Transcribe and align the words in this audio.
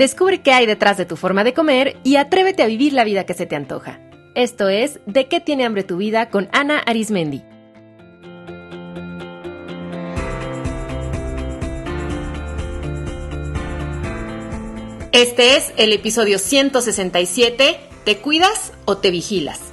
Descubre 0.00 0.40
qué 0.40 0.52
hay 0.52 0.64
detrás 0.64 0.96
de 0.96 1.04
tu 1.04 1.14
forma 1.14 1.44
de 1.44 1.52
comer 1.52 1.98
y 2.04 2.16
atrévete 2.16 2.62
a 2.62 2.66
vivir 2.66 2.94
la 2.94 3.04
vida 3.04 3.26
que 3.26 3.34
se 3.34 3.44
te 3.44 3.54
antoja. 3.54 4.00
Esto 4.34 4.70
es 4.70 4.98
De 5.04 5.28
qué 5.28 5.40
tiene 5.40 5.66
hambre 5.66 5.84
tu 5.84 5.98
vida 5.98 6.30
con 6.30 6.48
Ana 6.52 6.78
Arismendi. 6.78 7.42
Este 15.12 15.58
es 15.58 15.74
el 15.76 15.92
episodio 15.92 16.38
167. 16.38 17.78
¿Te 18.06 18.16
cuidas 18.20 18.72
o 18.86 18.96
te 18.96 19.10
vigilas? 19.10 19.69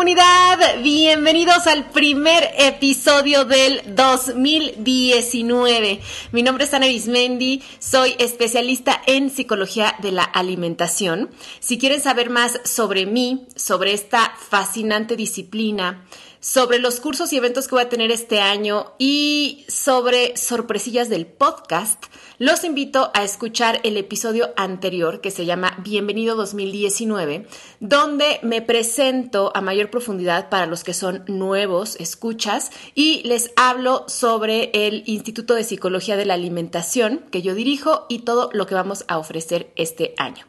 Comunidad, 0.00 0.80
bienvenidos 0.82 1.66
al 1.66 1.90
primer 1.90 2.54
episodio 2.56 3.44
del 3.44 3.82
2019. 3.94 6.00
Mi 6.32 6.42
nombre 6.42 6.64
es 6.64 6.72
Ana 6.72 6.86
Bismendi, 6.86 7.62
soy 7.80 8.14
especialista 8.18 9.02
en 9.06 9.28
psicología 9.28 9.96
de 10.00 10.12
la 10.12 10.22
alimentación. 10.22 11.28
Si 11.58 11.76
quieren 11.76 12.00
saber 12.00 12.30
más 12.30 12.60
sobre 12.64 13.04
mí, 13.04 13.46
sobre 13.56 13.92
esta 13.92 14.32
fascinante 14.38 15.16
disciplina, 15.16 16.06
sobre 16.40 16.78
los 16.78 16.98
cursos 16.98 17.30
y 17.34 17.36
eventos 17.36 17.68
que 17.68 17.74
voy 17.74 17.84
a 17.84 17.90
tener 17.90 18.10
este 18.10 18.40
año 18.40 18.94
y 18.98 19.66
sobre 19.68 20.34
sorpresillas 20.38 21.10
del 21.10 21.26
podcast, 21.26 22.06
los 22.40 22.64
invito 22.64 23.10
a 23.12 23.22
escuchar 23.22 23.80
el 23.82 23.98
episodio 23.98 24.54
anterior 24.56 25.20
que 25.20 25.30
se 25.30 25.44
llama 25.44 25.76
Bienvenido 25.84 26.36
2019, 26.36 27.46
donde 27.80 28.40
me 28.42 28.62
presento 28.62 29.52
a 29.54 29.60
mayor 29.60 29.90
profundidad 29.90 30.48
para 30.48 30.64
los 30.64 30.82
que 30.82 30.94
son 30.94 31.22
nuevos, 31.26 31.96
escuchas, 31.96 32.70
y 32.94 33.22
les 33.24 33.52
hablo 33.56 34.06
sobre 34.08 34.70
el 34.72 35.02
Instituto 35.04 35.54
de 35.54 35.64
Psicología 35.64 36.16
de 36.16 36.24
la 36.24 36.32
Alimentación 36.32 37.26
que 37.30 37.42
yo 37.42 37.54
dirijo 37.54 38.06
y 38.08 38.20
todo 38.20 38.48
lo 38.54 38.66
que 38.66 38.74
vamos 38.74 39.04
a 39.06 39.18
ofrecer 39.18 39.70
este 39.76 40.14
año. 40.16 40.46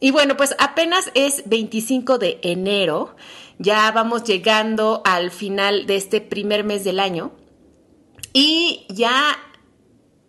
Y 0.00 0.10
bueno, 0.10 0.36
pues 0.36 0.56
apenas 0.58 1.08
es 1.14 1.44
25 1.46 2.18
de 2.18 2.40
enero, 2.42 3.14
ya 3.60 3.92
vamos 3.92 4.24
llegando 4.24 5.02
al 5.04 5.30
final 5.30 5.86
de 5.86 5.94
este 5.94 6.20
primer 6.20 6.64
mes 6.64 6.82
del 6.82 6.98
año 6.98 7.30
y 8.32 8.86
ya 8.88 9.38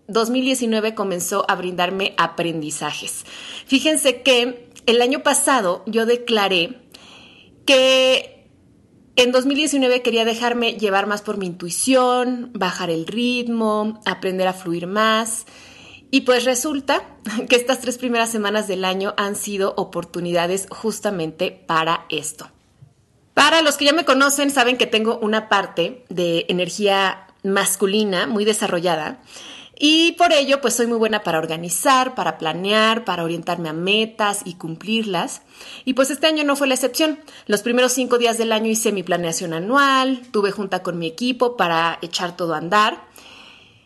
2019 0.07 0.95
comenzó 0.95 1.45
a 1.49 1.55
brindarme 1.55 2.13
aprendizajes. 2.17 3.25
Fíjense 3.65 4.21
que 4.21 4.69
el 4.85 5.01
año 5.01 5.21
pasado 5.23 5.83
yo 5.85 6.05
declaré 6.05 6.79
que 7.65 8.45
en 9.17 9.31
2019 9.31 10.01
quería 10.01 10.25
dejarme 10.25 10.73
llevar 10.73 11.07
más 11.07 11.21
por 11.21 11.37
mi 11.37 11.47
intuición, 11.47 12.51
bajar 12.53 12.89
el 12.89 13.05
ritmo, 13.05 13.99
aprender 14.05 14.47
a 14.47 14.53
fluir 14.53 14.87
más. 14.87 15.45
Y 16.11 16.21
pues 16.21 16.45
resulta 16.45 17.03
que 17.49 17.55
estas 17.55 17.81
tres 17.81 17.97
primeras 17.97 18.31
semanas 18.31 18.67
del 18.67 18.85
año 18.85 19.13
han 19.17 19.35
sido 19.35 19.73
oportunidades 19.75 20.67
justamente 20.69 21.51
para 21.51 22.05
esto. 22.09 22.49
Para 23.33 23.61
los 23.61 23.77
que 23.77 23.85
ya 23.85 23.93
me 23.93 24.05
conocen, 24.05 24.51
saben 24.51 24.77
que 24.77 24.87
tengo 24.87 25.19
una 25.19 25.49
parte 25.49 26.05
de 26.09 26.45
energía 26.47 27.27
masculina 27.43 28.25
muy 28.25 28.45
desarrollada 28.45 29.19
y 29.79 30.13
por 30.13 30.33
ello, 30.33 30.59
pues 30.59 30.73
soy 30.73 30.87
muy 30.87 30.97
buena 30.97 31.21
para 31.21 31.37
organizar, 31.37 32.15
para 32.15 32.39
planear, 32.39 33.05
para 33.05 33.23
orientarme 33.23 33.69
a 33.69 33.73
metas 33.73 34.41
y 34.43 34.55
cumplirlas. 34.55 35.43
Y 35.85 35.93
pues 35.93 36.09
este 36.09 36.25
año 36.25 36.43
no 36.43 36.55
fue 36.55 36.67
la 36.67 36.73
excepción. 36.73 37.19
Los 37.45 37.61
primeros 37.61 37.91
cinco 37.91 38.17
días 38.17 38.39
del 38.39 38.51
año 38.53 38.71
hice 38.71 38.91
mi 38.91 39.03
planeación 39.03 39.53
anual, 39.53 40.23
tuve 40.31 40.51
junta 40.51 40.81
con 40.81 40.97
mi 40.97 41.05
equipo 41.05 41.57
para 41.57 41.99
echar 42.01 42.35
todo 42.35 42.55
a 42.55 42.57
andar. 42.57 43.05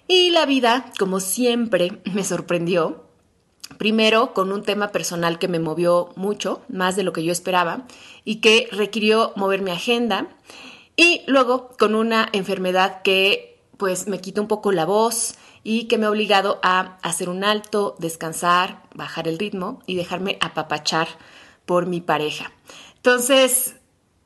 Y 0.07 0.29
la 0.29 0.45
vida, 0.45 0.85
como 0.97 1.19
siempre, 1.19 2.01
me 2.13 2.23
sorprendió. 2.23 3.05
Primero 3.77 4.33
con 4.33 4.51
un 4.53 4.63
tema 4.63 4.93
personal 4.93 5.39
que 5.39 5.47
me 5.49 5.59
movió 5.59 6.09
mucho, 6.15 6.61
más 6.69 6.95
de 6.95 7.03
lo 7.03 7.11
que 7.11 7.23
yo 7.23 7.33
esperaba, 7.33 7.85
y 8.23 8.37
que 8.37 8.69
requirió 8.71 9.33
mover 9.35 9.61
mi 9.61 9.71
agenda. 9.71 10.27
Y 10.95 11.21
luego 11.27 11.69
con 11.77 11.95
una 11.95 12.29
enfermedad 12.31 13.01
que 13.01 13.59
pues 13.77 14.07
me 14.07 14.21
quitó 14.21 14.41
un 14.41 14.47
poco 14.47 14.71
la 14.71 14.85
voz, 14.85 15.35
y 15.63 15.85
que 15.85 15.97
me 15.97 16.05
ha 16.05 16.09
obligado 16.09 16.59
a 16.63 16.97
hacer 17.01 17.29
un 17.29 17.43
alto, 17.43 17.95
descansar, 17.99 18.83
bajar 18.95 19.27
el 19.27 19.37
ritmo 19.37 19.81
y 19.85 19.95
dejarme 19.95 20.37
apapachar 20.41 21.07
por 21.65 21.85
mi 21.85 22.01
pareja. 22.01 22.51
Entonces, 22.95 23.75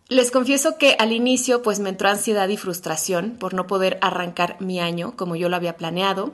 les 0.07 0.31
confieso 0.31 0.77
que 0.77 0.95
al 0.99 1.11
inicio 1.11 1.61
pues 1.61 1.79
me 1.79 1.89
entró 1.89 2.09
ansiedad 2.09 2.47
y 2.49 2.57
frustración 2.57 3.37
por 3.39 3.53
no 3.53 3.67
poder 3.67 3.97
arrancar 4.01 4.57
mi 4.59 4.79
año 4.79 5.15
como 5.17 5.35
yo 5.35 5.49
lo 5.49 5.55
había 5.55 5.77
planeado, 5.77 6.33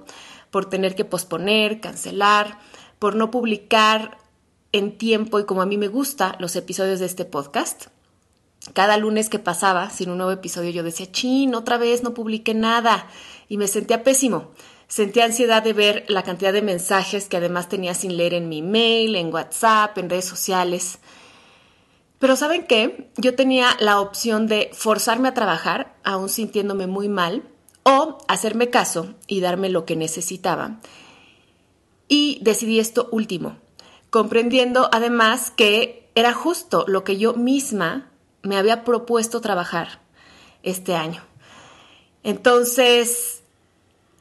por 0.52 0.66
tener 0.70 0.96
que 0.96 1.06
posponer, 1.06 1.80
cancelar, 1.80 2.60
por 3.00 3.16
no 3.16 3.32
publicar 3.32 4.18
en 4.74 4.98
tiempo 4.98 5.40
y 5.40 5.46
como 5.46 5.62
a 5.62 5.66
mí 5.66 5.78
me 5.78 5.88
gusta 5.88 6.36
los 6.40 6.56
episodios 6.56 7.00
de 7.00 7.06
este 7.06 7.26
podcast. 7.26 7.88
Cada 8.74 8.98
lunes 8.98 9.30
que 9.30 9.40
pasaba 9.40 9.90
sin 9.90 10.12
un 10.12 10.18
nuevo 10.18 10.32
episodio 10.32 10.70
yo 10.70 10.84
decía, 10.84 11.12
chin, 11.12 11.56
otra 11.56 11.78
vez 11.78 12.04
no 12.04 12.14
publiqué 12.14 12.54
nada 12.54 13.08
y 13.50 13.58
me 13.58 13.68
sentía 13.68 14.04
pésimo. 14.04 14.52
Sentí 14.92 15.22
ansiedad 15.22 15.64
de 15.64 15.72
ver 15.72 16.04
la 16.10 16.22
cantidad 16.22 16.52
de 16.52 16.62
mensajes 16.62 17.30
que 17.30 17.38
además 17.38 17.70
tenía 17.70 17.94
sin 17.94 18.18
leer 18.18 18.34
en 18.34 18.50
mi 18.50 18.62
mail, 18.62 19.16
en 19.16 19.34
WhatsApp, 19.34 19.98
en 19.98 20.10
redes 20.10 20.26
sociales. 20.26 21.00
Pero 22.20 22.36
¿saben 22.36 22.68
qué? 22.68 23.10
Yo 23.16 23.34
tenía 23.34 23.70
la 23.80 24.02
opción 24.02 24.48
de 24.48 24.70
forzarme 24.74 25.30
a 25.30 25.34
trabajar, 25.34 25.96
aún 26.04 26.28
sintiéndome 26.28 26.88
muy 26.88 27.08
mal, 27.08 27.44
o 27.84 28.18
hacerme 28.28 28.70
caso 28.70 29.14
y 29.28 29.40
darme 29.40 29.70
lo 29.70 29.86
que 29.86 29.96
necesitaba. 29.96 30.82
Y 32.10 32.40
decidí 32.42 32.78
esto 32.78 33.08
último, 33.14 33.56
comprendiendo 34.10 34.90
además 34.92 35.52
que 35.52 36.12
era 36.16 36.34
justo 36.34 36.84
lo 36.86 37.06
que 37.06 37.16
yo 37.16 37.34
misma 37.34 38.12
me 38.42 38.58
había 38.58 38.84
propuesto 38.84 39.40
trabajar 39.40 40.02
este 40.64 40.96
año. 40.96 41.24
Entonces, 42.24 43.41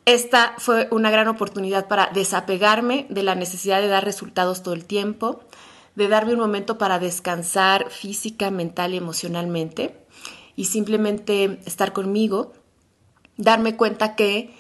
esta 0.05 0.55
fue 0.59 0.89
una 0.91 1.11
gran 1.11 1.29
oportunidad 1.29 1.87
para 1.89 2.11
desapegarme 2.13 3.07
de 3.11 3.23
la 3.23 3.35
necesidad 3.35 3.81
de 3.81 3.89
dar 3.89 4.05
resultados 4.05 4.63
todo 4.63 4.75
el 4.75 4.85
tiempo, 4.85 5.41
de 5.95 6.09
darme 6.09 6.35
un 6.35 6.41
momento 6.41 6.79
para 6.79 6.99
descansar 6.99 7.91
física, 7.91 8.51
mental 8.51 8.95
y 8.95 8.97
emocionalmente 8.97 10.07
y 10.57 10.67
simplemente 10.67 11.61
estar 11.67 11.93
conmigo, 11.93 12.53
darme 13.37 13.77
cuenta 13.77 14.17
que 14.17 14.55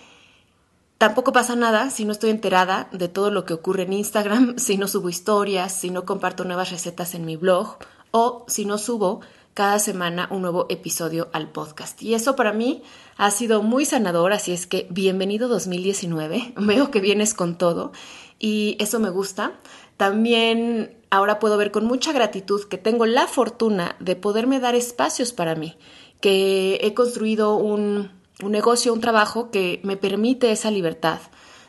tampoco 0.98 1.32
pasa 1.32 1.56
nada 1.56 1.90
si 1.90 2.04
no 2.04 2.12
estoy 2.12 2.30
enterada 2.30 2.88
de 2.92 3.08
todo 3.08 3.30
lo 3.30 3.44
que 3.44 3.54
ocurre 3.54 3.84
en 3.84 3.94
Instagram, 3.94 4.54
si 4.58 4.76
no 4.76 4.88
subo 4.88 5.08
historias, 5.08 5.72
si 5.72 5.90
no 5.90 6.04
comparto 6.04 6.44
nuevas 6.44 6.70
recetas 6.70 7.14
en 7.14 7.24
mi 7.24 7.36
blog 7.36 7.76
o 8.10 8.44
si 8.48 8.64
no 8.64 8.76
subo 8.76 9.20
cada 9.54 9.78
semana 9.78 10.28
un 10.30 10.42
nuevo 10.42 10.66
episodio 10.68 11.28
al 11.32 11.50
podcast. 11.50 12.02
Y 12.02 12.14
eso 12.14 12.36
para 12.36 12.52
mí 12.52 12.82
ha 13.16 13.30
sido 13.30 13.62
muy 13.62 13.84
sanador, 13.84 14.32
así 14.32 14.52
es 14.52 14.66
que 14.66 14.86
bienvenido 14.90 15.48
2019. 15.48 16.54
Veo 16.56 16.90
que 16.90 17.00
vienes 17.00 17.34
con 17.34 17.58
todo 17.58 17.92
y 18.38 18.76
eso 18.78 19.00
me 19.00 19.10
gusta. 19.10 19.52
También 19.96 20.96
ahora 21.10 21.38
puedo 21.38 21.56
ver 21.56 21.70
con 21.70 21.84
mucha 21.84 22.12
gratitud 22.12 22.64
que 22.64 22.78
tengo 22.78 23.06
la 23.06 23.26
fortuna 23.26 23.96
de 24.00 24.16
poderme 24.16 24.60
dar 24.60 24.74
espacios 24.74 25.32
para 25.32 25.54
mí, 25.54 25.76
que 26.20 26.78
he 26.82 26.94
construido 26.94 27.56
un, 27.56 28.10
un 28.42 28.52
negocio, 28.52 28.92
un 28.92 29.00
trabajo 29.00 29.50
que 29.50 29.80
me 29.82 29.96
permite 29.96 30.52
esa 30.52 30.70
libertad 30.70 31.18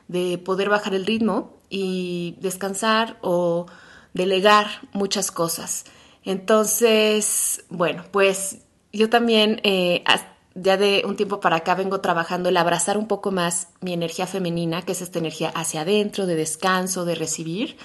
de 0.07 0.37
poder 0.37 0.69
bajar 0.69 0.93
el 0.93 1.05
ritmo 1.05 1.57
y 1.69 2.35
descansar 2.39 3.17
o 3.21 3.65
delegar 4.13 4.67
muchas 4.93 5.31
cosas. 5.31 5.85
Entonces, 6.23 7.63
bueno, 7.69 8.03
pues 8.11 8.59
yo 8.93 9.09
también 9.09 9.59
eh, 9.63 10.03
ya 10.53 10.77
de 10.77 11.03
un 11.05 11.15
tiempo 11.15 11.39
para 11.39 11.57
acá 11.57 11.75
vengo 11.75 12.01
trabajando 12.01 12.49
el 12.49 12.57
abrazar 12.57 12.97
un 12.97 13.07
poco 13.07 13.31
más 13.31 13.69
mi 13.79 13.93
energía 13.93 14.27
femenina, 14.27 14.81
que 14.83 14.91
es 14.91 15.01
esta 15.01 15.19
energía 15.19 15.49
hacia 15.49 15.81
adentro, 15.81 16.25
de 16.25 16.35
descanso, 16.35 17.05
de 17.05 17.15
recibir. 17.15 17.77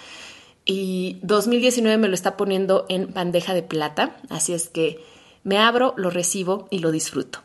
Y 0.65 1.21
2019 1.23 1.97
me 1.97 2.09
lo 2.09 2.15
está 2.15 2.37
poniendo 2.37 2.87
en 2.88 3.15
bandeja 3.15 3.55
de 3.55 3.62
plata, 3.62 4.17
así 4.31 4.53
es 4.53 4.69
que 4.69 5.00
me 5.44 5.59
abro, 5.59 5.94
lo 5.97 6.11
recibo 6.11 6.67
y 6.71 6.81
lo 6.81 6.91
disfruto. 6.91 7.41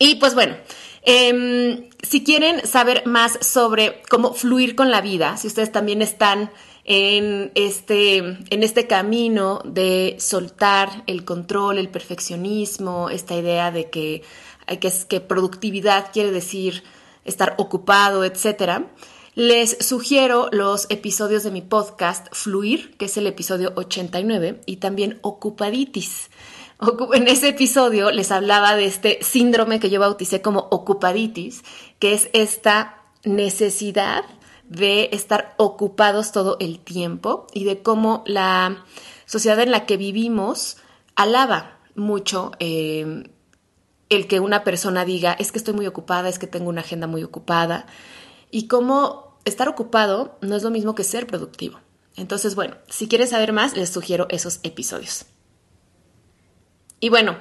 Y 0.00 0.16
pues 0.16 0.34
bueno, 0.34 0.56
em, 1.02 1.88
si 2.02 2.24
quieren 2.24 2.66
saber 2.66 3.06
más 3.06 3.38
sobre 3.42 4.02
cómo 4.08 4.32
fluir 4.34 4.74
con 4.74 4.90
la 4.90 5.00
vida, 5.00 5.36
si 5.36 5.46
ustedes 5.46 5.70
también 5.70 6.02
están 6.02 6.50
en 6.92 7.52
este, 7.54 8.16
en 8.16 8.62
este 8.64 8.88
camino 8.88 9.62
de 9.64 10.16
soltar 10.18 11.04
el 11.06 11.24
control, 11.24 11.78
el 11.78 11.88
perfeccionismo, 11.88 13.10
esta 13.10 13.36
idea 13.36 13.70
de 13.70 13.90
que, 13.90 14.24
que, 14.66 14.92
que 15.08 15.20
productividad 15.20 16.10
quiere 16.12 16.32
decir 16.32 16.82
estar 17.24 17.54
ocupado, 17.58 18.24
etcétera, 18.24 18.90
les 19.36 19.78
sugiero 19.78 20.48
los 20.50 20.88
episodios 20.90 21.44
de 21.44 21.52
mi 21.52 21.62
podcast 21.62 22.26
Fluir, 22.32 22.96
que 22.96 23.04
es 23.04 23.16
el 23.16 23.28
episodio 23.28 23.72
89, 23.76 24.60
y 24.66 24.78
también 24.78 25.20
Ocupaditis. 25.22 26.28
En 27.12 27.28
ese 27.28 27.50
episodio 27.50 28.10
les 28.10 28.32
hablaba 28.32 28.74
de 28.74 28.86
este 28.86 29.20
síndrome 29.22 29.78
que 29.78 29.90
yo 29.90 30.00
bauticé 30.00 30.42
como 30.42 30.66
ocupaditis, 30.72 31.62
que 32.00 32.14
es 32.14 32.30
esta 32.32 33.04
necesidad 33.22 34.24
de 34.70 35.10
estar 35.12 35.54
ocupados 35.58 36.32
todo 36.32 36.56
el 36.60 36.78
tiempo 36.78 37.46
y 37.52 37.64
de 37.64 37.82
cómo 37.82 38.22
la 38.24 38.84
sociedad 39.26 39.60
en 39.60 39.72
la 39.72 39.84
que 39.84 39.96
vivimos 39.96 40.78
alaba 41.16 41.78
mucho 41.96 42.52
eh, 42.60 43.24
el 44.08 44.26
que 44.28 44.40
una 44.40 44.64
persona 44.64 45.04
diga, 45.04 45.32
es 45.32 45.52
que 45.52 45.58
estoy 45.58 45.74
muy 45.74 45.86
ocupada, 45.86 46.28
es 46.28 46.38
que 46.38 46.46
tengo 46.46 46.68
una 46.68 46.80
agenda 46.80 47.08
muy 47.08 47.24
ocupada, 47.24 47.86
y 48.50 48.68
cómo 48.68 49.38
estar 49.44 49.68
ocupado 49.68 50.38
no 50.40 50.56
es 50.56 50.62
lo 50.62 50.70
mismo 50.70 50.94
que 50.94 51.04
ser 51.04 51.26
productivo. 51.26 51.80
Entonces, 52.16 52.54
bueno, 52.54 52.76
si 52.88 53.08
quieres 53.08 53.30
saber 53.30 53.52
más, 53.52 53.76
les 53.76 53.90
sugiero 53.90 54.26
esos 54.30 54.60
episodios. 54.62 55.26
Y 57.00 57.08
bueno, 57.08 57.36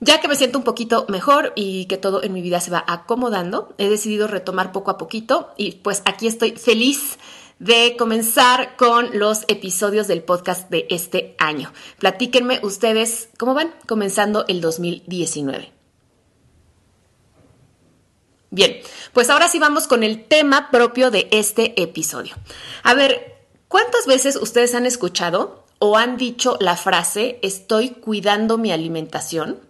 ya 0.00 0.20
que 0.20 0.28
me 0.28 0.36
siento 0.36 0.58
un 0.58 0.64
poquito 0.64 1.06
mejor 1.08 1.52
y 1.56 1.86
que 1.86 1.96
todo 1.96 2.22
en 2.22 2.32
mi 2.32 2.42
vida 2.42 2.60
se 2.60 2.70
va 2.70 2.84
acomodando, 2.86 3.74
he 3.78 3.88
decidido 3.88 4.26
retomar 4.26 4.72
poco 4.72 4.90
a 4.90 4.98
poquito 4.98 5.52
y 5.56 5.72
pues 5.72 6.02
aquí 6.04 6.26
estoy 6.26 6.52
feliz 6.52 7.18
de 7.58 7.96
comenzar 7.98 8.76
con 8.76 9.18
los 9.18 9.44
episodios 9.48 10.08
del 10.08 10.22
podcast 10.22 10.68
de 10.68 10.86
este 10.90 11.34
año. 11.38 11.72
Platíquenme 11.98 12.60
ustedes 12.62 13.30
cómo 13.38 13.54
van 13.54 13.74
comenzando 13.86 14.44
el 14.48 14.60
2019. 14.60 15.72
Bien, 18.50 18.76
pues 19.12 19.30
ahora 19.30 19.48
sí 19.48 19.58
vamos 19.58 19.86
con 19.86 20.02
el 20.02 20.24
tema 20.24 20.70
propio 20.70 21.10
de 21.10 21.28
este 21.30 21.80
episodio. 21.82 22.36
A 22.82 22.94
ver, 22.94 23.44
¿cuántas 23.68 24.06
veces 24.06 24.36
ustedes 24.36 24.74
han 24.74 24.86
escuchado 24.86 25.64
o 25.78 25.96
han 25.96 26.16
dicho 26.16 26.56
la 26.60 26.76
frase 26.76 27.38
estoy 27.42 27.90
cuidando 27.90 28.56
mi 28.56 28.72
alimentación? 28.72 29.60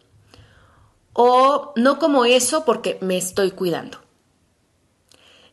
O 1.18 1.72
no 1.76 1.98
como 1.98 2.26
eso 2.26 2.66
porque 2.66 2.98
me 3.00 3.16
estoy 3.16 3.52
cuidando. 3.52 4.02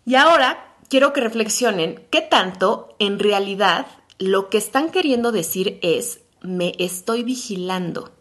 Y 0.06 0.16
ahora 0.16 0.76
quiero 0.90 1.14
que 1.14 1.22
reflexionen 1.22 2.06
qué 2.12 2.20
tanto 2.20 2.98
en 3.00 3.18
realidad 3.18 3.88
lo 4.20 4.50
que 4.50 4.58
están 4.58 4.92
queriendo 4.92 5.32
decir 5.32 5.80
es 5.82 6.20
me 6.42 6.74
estoy 6.80 7.24
vigilando 7.24 8.12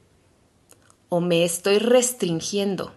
o 1.09 1.21
me 1.21 1.45
estoy 1.45 1.79
restringiendo 1.79 2.93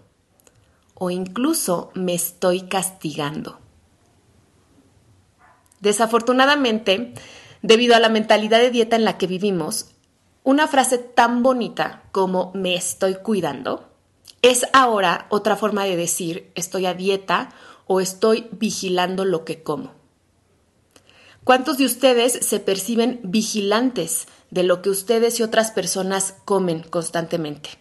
o 0.94 1.10
incluso 1.10 1.90
me 1.96 2.14
estoy 2.14 2.68
castigando. 2.68 3.60
Desafortunadamente, 5.80 7.16
debido 7.64 7.96
a 7.96 8.00
la 8.00 8.10
mentalidad 8.10 8.60
de 8.60 8.70
dieta 8.70 8.96
en 8.96 9.06
la 9.06 9.18
que 9.18 9.26
vivimos, 9.26 9.90
una 10.44 10.68
frase 10.68 11.00
tan 11.00 11.42
bonita 11.42 12.04
como 12.12 12.52
me 12.54 12.76
estoy 12.76 13.16
cuidando 13.16 13.95
es 14.46 14.68
ahora 14.74 15.26
otra 15.30 15.56
forma 15.56 15.86
de 15.86 15.96
decir 15.96 16.52
estoy 16.54 16.86
a 16.86 16.94
dieta 16.94 17.50
o 17.88 18.00
estoy 18.00 18.48
vigilando 18.52 19.26
lo 19.26 19.44
que 19.44 19.64
como. 19.64 19.94
¿Cuántos 21.44 21.80
de 21.80 21.86
ustedes 21.86 22.46
se 22.46 22.60
perciben 22.60 23.22
vigilantes 23.24 24.28
de 24.52 24.62
lo 24.62 24.84
que 24.84 24.92
ustedes 24.92 25.40
y 25.40 25.44
otras 25.44 25.72
personas 25.72 26.36
comen 26.46 26.84
constantemente? 26.84 27.72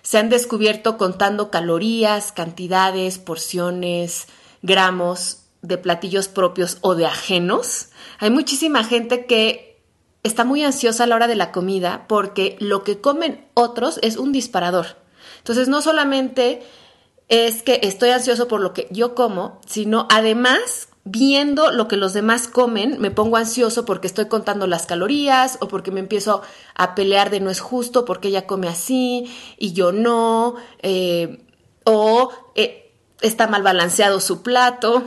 Se 0.00 0.16
han 0.16 0.30
descubierto 0.30 0.96
contando 0.96 1.50
calorías, 1.50 2.32
cantidades, 2.32 3.18
porciones, 3.18 4.28
gramos 4.62 5.42
de 5.60 5.76
platillos 5.76 6.28
propios 6.28 6.78
o 6.80 6.94
de 6.94 7.04
ajenos. 7.04 7.88
Hay 8.18 8.30
muchísima 8.30 8.82
gente 8.82 9.26
que 9.26 9.78
está 10.22 10.44
muy 10.44 10.64
ansiosa 10.64 11.04
a 11.04 11.06
la 11.06 11.16
hora 11.16 11.26
de 11.28 11.36
la 11.36 11.52
comida 11.52 12.06
porque 12.08 12.56
lo 12.60 12.82
que 12.82 12.98
comen 13.02 13.46
otros 13.52 14.00
es 14.02 14.16
un 14.16 14.32
disparador. 14.32 15.07
Entonces, 15.38 15.68
no 15.68 15.82
solamente 15.82 16.62
es 17.28 17.62
que 17.62 17.80
estoy 17.82 18.10
ansioso 18.10 18.48
por 18.48 18.60
lo 18.60 18.72
que 18.72 18.88
yo 18.90 19.14
como, 19.14 19.60
sino 19.66 20.06
además 20.10 20.88
viendo 21.04 21.70
lo 21.70 21.88
que 21.88 21.96
los 21.96 22.12
demás 22.12 22.48
comen, 22.48 23.00
me 23.00 23.10
pongo 23.10 23.36
ansioso 23.36 23.84
porque 23.84 24.06
estoy 24.06 24.26
contando 24.26 24.66
las 24.66 24.86
calorías 24.86 25.56
o 25.60 25.68
porque 25.68 25.90
me 25.90 26.00
empiezo 26.00 26.42
a 26.74 26.94
pelear 26.94 27.30
de 27.30 27.40
no 27.40 27.50
es 27.50 27.60
justo 27.60 28.04
porque 28.04 28.28
ella 28.28 28.46
come 28.46 28.68
así 28.68 29.32
y 29.56 29.72
yo 29.72 29.92
no, 29.92 30.56
eh, 30.82 31.44
o 31.84 32.30
eh, 32.54 32.92
está 33.20 33.46
mal 33.46 33.62
balanceado 33.62 34.20
su 34.20 34.42
plato. 34.42 35.04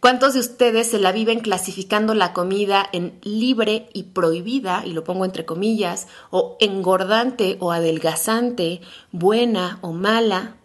¿Cuántos 0.00 0.32
de 0.32 0.40
ustedes 0.40 0.90
se 0.90 0.98
la 0.98 1.12
viven 1.12 1.40
clasificando 1.40 2.14
la 2.14 2.32
comida 2.32 2.88
en 2.90 3.18
libre 3.22 3.90
y 3.92 4.04
prohibida, 4.04 4.82
y 4.86 4.92
lo 4.92 5.04
pongo 5.04 5.26
entre 5.26 5.44
comillas, 5.44 6.08
o 6.30 6.56
engordante 6.58 7.58
o 7.60 7.70
adelgazante, 7.70 8.80
buena 9.12 9.78
o 9.82 9.92
mala? 9.92 10.56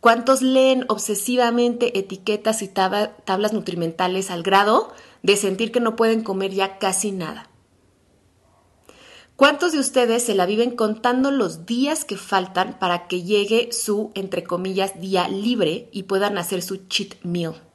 ¿Cuántos 0.00 0.42
leen 0.42 0.84
obsesivamente 0.88 1.96
etiquetas 1.96 2.62
y 2.62 2.68
tablas 2.68 3.52
nutrimentales 3.52 4.32
al 4.32 4.42
grado 4.42 4.92
de 5.22 5.36
sentir 5.36 5.70
que 5.70 5.78
no 5.78 5.94
pueden 5.94 6.24
comer 6.24 6.50
ya 6.52 6.78
casi 6.78 7.12
nada? 7.12 7.48
¿Cuántos 9.36 9.70
de 9.70 9.78
ustedes 9.78 10.24
se 10.24 10.34
la 10.34 10.44
viven 10.44 10.72
contando 10.72 11.30
los 11.30 11.66
días 11.66 12.04
que 12.04 12.16
faltan 12.16 12.80
para 12.80 13.06
que 13.06 13.22
llegue 13.22 13.70
su, 13.70 14.10
entre 14.14 14.42
comillas, 14.42 15.00
día 15.00 15.28
libre 15.28 15.88
y 15.92 16.02
puedan 16.02 16.36
hacer 16.36 16.62
su 16.62 16.88
cheat 16.88 17.14
meal? 17.22 17.69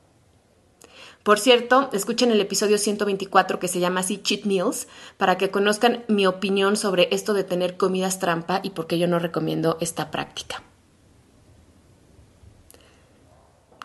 Por 1.25 1.39
cierto, 1.39 1.89
escuchen 1.91 2.29
el 2.29 2.39
episodio 2.39 2.77
124 2.77 3.57
que 3.57 3.67
se 3.67 3.79
llama 3.79 4.01
así 4.01 4.19
Cheat 4.19 4.45
Meals 4.45 4.87
para 5.17 5.39
que 5.39 5.49
conozcan 5.49 6.05
mi 6.07 6.27
opinión 6.27 6.77
sobre 6.77 7.07
esto 7.09 7.33
de 7.33 7.43
tener 7.43 7.77
comidas 7.77 8.19
trampa 8.19 8.59
y 8.61 8.69
por 8.69 8.85
qué 8.85 8.99
yo 8.99 9.07
no 9.07 9.17
recomiendo 9.17 9.79
esta 9.81 10.11
práctica. 10.11 10.61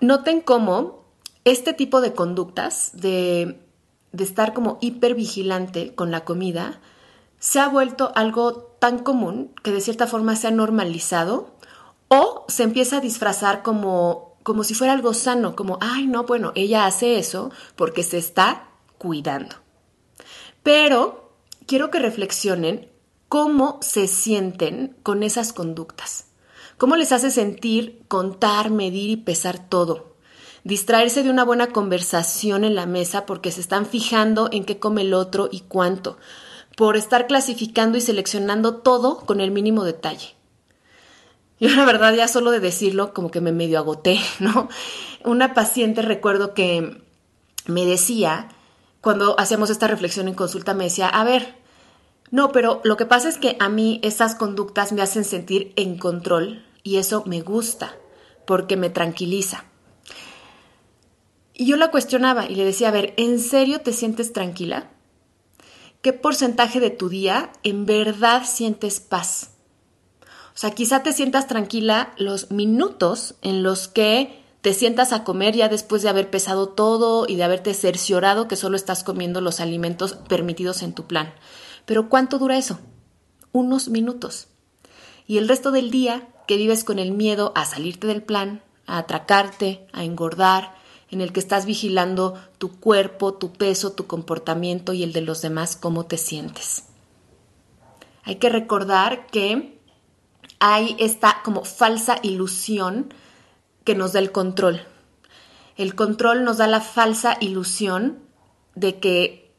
Noten 0.03 0.43
cómo 0.43 1.07
este 1.47 1.73
tipo 1.73 2.03
de 2.03 2.13
conductas 2.13 2.91
de, 2.93 3.59
de 4.13 4.25
estar 4.25 4.53
como 4.53 4.77
hipervigilante 4.83 5.95
con 5.95 6.11
la 6.11 6.27
comida 6.27 6.83
se 7.39 7.59
ha 7.59 7.69
vuelto 7.69 8.13
algo 8.17 8.77
tan 8.79 8.99
común 8.99 9.55
que 9.63 9.73
de 9.73 9.81
cierta 9.81 10.07
forma 10.07 10.37
se 10.37 10.49
ha 10.49 10.51
normalizado 10.51 11.55
o 12.09 12.45
se 12.49 12.65
empieza 12.65 12.99
a 12.99 13.01
disfrazar 13.01 13.63
como, 13.63 14.30
como 14.43 14.65
si 14.65 14.75
fuera 14.75 14.93
algo 14.93 15.15
sano, 15.15 15.55
como, 15.55 15.79
ay, 15.81 16.07
no, 16.07 16.25
bueno, 16.25 16.53
ella 16.55 16.87
hace 16.87 17.19
eso 17.19 17.51
porque 17.77 18.03
se 18.03 18.19
está 18.19 18.69
cuidando. 18.99 19.57
Pero 20.63 21.33
quiero 21.67 21.91
que 21.91 21.99
reflexionen 21.99 22.91
cómo 23.29 23.79
se 23.81 24.07
sienten 24.07 24.97
con 25.03 25.23
esas 25.23 25.53
conductas. 25.53 26.27
¿Cómo 26.79 26.97
les 26.97 27.13
hace 27.13 27.31
sentir 27.31 28.03
contar, 28.09 28.71
medir 28.71 29.11
y 29.11 29.17
pesar 29.17 29.69
todo? 29.69 30.17
Distraerse 30.65 31.23
de 31.23 31.31
una 31.31 31.45
buena 31.45 31.69
conversación 31.69 32.65
en 32.65 32.75
la 32.75 32.87
mesa 32.87 33.27
porque 33.27 33.51
se 33.51 33.61
están 33.61 33.87
fijando 33.87 34.49
en 34.53 34.65
qué 34.65 34.79
come 34.79 35.03
el 35.03 35.15
otro 35.15 35.49
y 35.53 35.61
cuánto, 35.61 36.19
por 36.77 36.97
estar 36.97 37.27
clasificando 37.27 37.99
y 37.99 38.01
seleccionando 38.01 38.77
todo 38.77 39.19
con 39.19 39.41
el 39.41 39.51
mínimo 39.51 39.85
detalle. 39.85 40.40
Yo 41.61 41.69
la 41.69 41.85
verdad 41.85 42.15
ya 42.15 42.27
solo 42.27 42.51
de 42.51 42.59
decirlo 42.59 43.13
como 43.13 43.31
que 43.31 43.43
me 43.43 43.53
medio 43.53 43.79
agoté, 43.79 44.19
¿no? 44.41 44.69
Una 45.25 45.55
paciente 45.55 46.03
recuerdo 46.03 46.55
que 46.55 47.03
me 47.67 47.85
decía, 47.85 48.49
cuando 49.03 49.39
hacíamos 49.39 49.71
esta 49.71 49.87
reflexión 49.87 50.27
en 50.27 50.35
consulta, 50.35 50.75
me 50.75 50.85
decía, 50.85 51.09
a 51.09 51.23
ver, 51.23 51.55
no, 52.31 52.53
pero 52.53 52.81
lo 52.85 52.97
que 52.97 53.07
pasa 53.07 53.29
es 53.29 53.37
que 53.37 53.57
a 53.61 53.69
mí 53.69 54.01
esas 54.03 54.35
conductas 54.35 54.93
me 54.93 55.03
hacen 55.03 55.25
sentir 55.25 55.73
en 55.77 55.99
control 55.99 56.65
y 56.83 56.97
eso 56.97 57.25
me 57.27 57.43
gusta 57.43 57.95
porque 58.47 58.77
me 58.77 58.89
tranquiliza. 58.89 59.65
Y 61.53 61.67
yo 61.67 61.77
la 61.77 61.91
cuestionaba 61.91 62.47
y 62.47 62.55
le 62.55 62.65
decía, 62.65 62.89
a 62.89 62.93
ver, 62.93 63.13
¿en 63.19 63.39
serio 63.39 63.83
te 63.83 63.93
sientes 63.93 64.33
tranquila? 64.33 64.91
¿Qué 66.01 66.15
porcentaje 66.15 66.81
de 66.81 66.89
tu 66.89 67.11
día 67.11 67.53
en 67.63 67.85
verdad 67.85 68.45
sientes 68.47 69.01
paz? 69.01 69.51
Sea, 70.61 70.73
quizá 70.73 71.03
te 71.03 71.15
sientas 71.15 71.47
tranquila 71.47 72.13
los 72.19 72.51
minutos 72.51 73.35
en 73.41 73.63
los 73.63 73.89
que 73.89 74.45
te 74.61 74.75
sientas 74.75 75.15
a 75.15 75.25
comer 75.25 75.57
ya 75.57 75.71
después 75.71 76.03
de 76.03 76.11
haber 76.11 76.29
pesado 76.29 76.69
todo 76.69 77.25
y 77.27 77.37
de 77.37 77.45
haberte 77.45 77.73
cerciorado 77.73 78.47
que 78.47 78.57
solo 78.57 78.77
estás 78.77 79.03
comiendo 79.03 79.41
los 79.41 79.61
alimentos 79.61 80.17
permitidos 80.29 80.83
en 80.83 80.93
tu 80.93 81.07
plan. 81.07 81.33
Pero 81.87 82.11
¿cuánto 82.11 82.39
dura 82.39 82.59
eso? 82.59 82.79
Unos 83.53 83.89
minutos. 83.89 84.49
Y 85.27 85.39
el 85.39 85.49
resto 85.49 85.71
del 85.71 85.91
día 85.91 86.29
que 86.47 86.59
vives 86.59 86.85
con 86.85 86.99
el 86.99 87.13
miedo 87.13 87.53
a 87.55 87.65
salirte 87.65 88.07
del 88.07 88.23
plan, 88.23 88.63
a 88.87 88.99
atracarte, 88.99 89.87
a 89.95 90.05
engordar, 90.05 90.75
en 91.11 91.23
el 91.23 91.33
que 91.33 91.41
estás 91.41 91.65
vigilando 91.65 92.35
tu 92.59 92.79
cuerpo, 92.79 93.33
tu 93.33 93.51
peso, 93.51 93.93
tu 93.93 94.07
comportamiento 94.07 94.93
y 94.93 95.05
el 95.05 95.15
de 95.15 95.23
los 95.23 95.41
demás, 95.41 95.77
cómo 95.77 96.05
te 96.05 96.19
sientes. 96.19 96.85
Hay 98.25 98.35
que 98.35 98.51
recordar 98.51 99.27
que 99.29 99.80
hay 100.61 100.95
esta 100.99 101.41
como 101.43 101.65
falsa 101.65 102.19
ilusión 102.23 103.13
que 103.85 103.95
nos 103.95 104.13
da 104.13 104.21
el 104.21 104.31
control. 104.31 104.83
El 105.77 105.95
control 105.95 106.45
nos 106.45 106.59
da 106.59 106.67
la 106.67 106.81
falsa 106.81 107.39
ilusión 107.41 108.21
de 108.75 109.01
que 109.01 109.53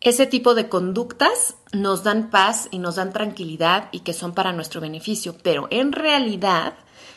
ese 0.00 0.26
tipo 0.26 0.54
de 0.54 0.68
conductas 0.68 1.56
nos 1.72 2.02
dan 2.02 2.30
paz 2.30 2.68
y 2.70 2.80
nos 2.80 2.96
dan 2.96 3.12
tranquilidad 3.12 3.88
y 3.92 4.00
que 4.00 4.12
son 4.12 4.34
para 4.34 4.52
nuestro 4.52 4.80
beneficio, 4.80 5.36
pero 5.42 5.68
en 5.70 5.92
realidad 5.92 6.74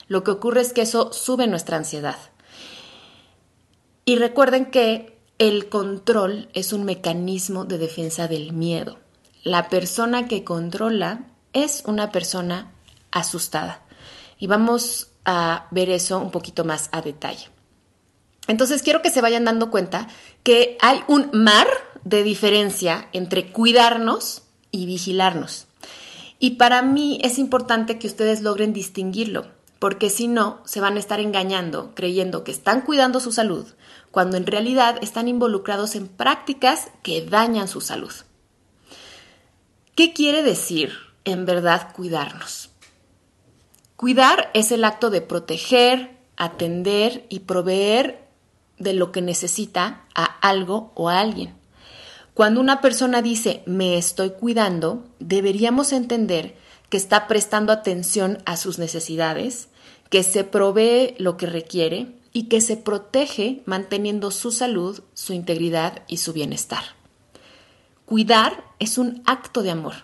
lo 0.08 0.24
que 0.24 0.32
ocurre 0.32 0.62
es 0.62 0.72
que 0.72 0.82
eso 0.82 1.12
sube 1.12 1.48
nuestra 1.48 1.78
ansiedad. 1.78 2.18
Y 4.06 4.16
recuerden 4.16 4.68
que 4.68 5.20
el 5.40 5.70
control 5.70 6.50
es 6.54 6.74
un 6.74 6.84
mecanismo 6.84 7.66
de 7.66 7.78
defensa 7.78 8.28
del 8.28 8.54
miedo. 8.54 8.98
La 9.44 9.70
persona 9.70 10.28
que 10.28 10.44
controla 10.44 11.28
es 11.54 11.84
una 11.86 12.12
persona 12.12 12.72
asustada. 13.12 13.82
Y 14.38 14.48
vamos 14.48 15.12
a 15.26 15.68
ver 15.72 15.90
eso 15.90 16.20
un 16.20 16.32
poquito 16.32 16.66
más 16.66 16.90
a 16.92 17.02
detalle. 17.02 17.50
Entonces 18.48 18.82
quiero 18.82 19.02
que 19.02 19.12
se 19.12 19.22
vayan 19.22 19.46
dando 19.46 19.70
cuenta 19.70 20.08
que 20.44 20.78
hay 20.82 21.04
un 21.08 21.30
mar 21.34 21.68
de 22.04 22.24
diferencia 22.24 23.08
entre 23.14 23.52
cuidarnos 23.52 24.44
y 24.72 24.86
vigilarnos. 24.86 25.68
Y 26.40 26.52
para 26.52 26.82
mí 26.82 27.20
es 27.22 27.38
importante 27.38 28.00
que 28.00 28.08
ustedes 28.08 28.42
logren 28.42 28.74
distinguirlo, 28.74 29.48
porque 29.78 30.10
si 30.10 30.28
no, 30.28 30.62
se 30.66 30.80
van 30.80 30.96
a 30.96 31.00
estar 31.00 31.20
engañando 31.20 31.94
creyendo 31.96 32.44
que 32.44 32.52
están 32.52 32.82
cuidando 32.82 33.20
su 33.20 33.32
salud, 33.32 33.68
cuando 34.10 34.38
en 34.38 34.48
realidad 34.48 34.98
están 35.02 35.28
involucrados 35.28 35.96
en 35.96 36.08
prácticas 36.08 36.88
que 37.04 37.26
dañan 37.26 37.68
su 37.68 37.82
salud. 37.82 38.14
¿Qué 39.96 40.14
quiere 40.14 40.42
decir 40.44 40.94
en 41.26 41.46
verdad 41.46 41.94
cuidarnos? 41.94 42.69
Cuidar 44.00 44.50
es 44.54 44.72
el 44.72 44.86
acto 44.86 45.10
de 45.10 45.20
proteger, 45.20 46.16
atender 46.38 47.26
y 47.28 47.40
proveer 47.40 48.30
de 48.78 48.94
lo 48.94 49.12
que 49.12 49.22
necesita 49.22 50.06
a 50.16 50.24
algo 50.24 50.94
o 50.96 51.10
a 51.10 51.20
alguien. 51.20 51.54
Cuando 52.34 52.62
una 52.62 52.80
persona 52.80 53.22
dice 53.22 53.62
me 53.66 53.98
estoy 53.98 54.30
cuidando, 54.30 55.04
deberíamos 55.20 55.92
entender 55.92 56.56
que 56.88 56.96
está 56.96 57.28
prestando 57.28 57.74
atención 57.74 58.38
a 58.46 58.56
sus 58.56 58.80
necesidades, 58.80 59.68
que 60.10 60.24
se 60.24 60.46
provee 60.46 61.14
lo 61.18 61.36
que 61.36 61.48
requiere 61.48 62.08
y 62.32 62.44
que 62.44 62.62
se 62.62 62.78
protege 62.78 63.64
manteniendo 63.66 64.32
su 64.32 64.54
salud, 64.54 65.02
su 65.14 65.34
integridad 65.34 66.04
y 66.08 66.20
su 66.20 66.32
bienestar. 66.32 66.86
Cuidar 68.06 68.64
es 68.80 68.98
un 68.98 69.24
acto 69.26 69.62
de 69.62 69.72
amor. 69.72 69.96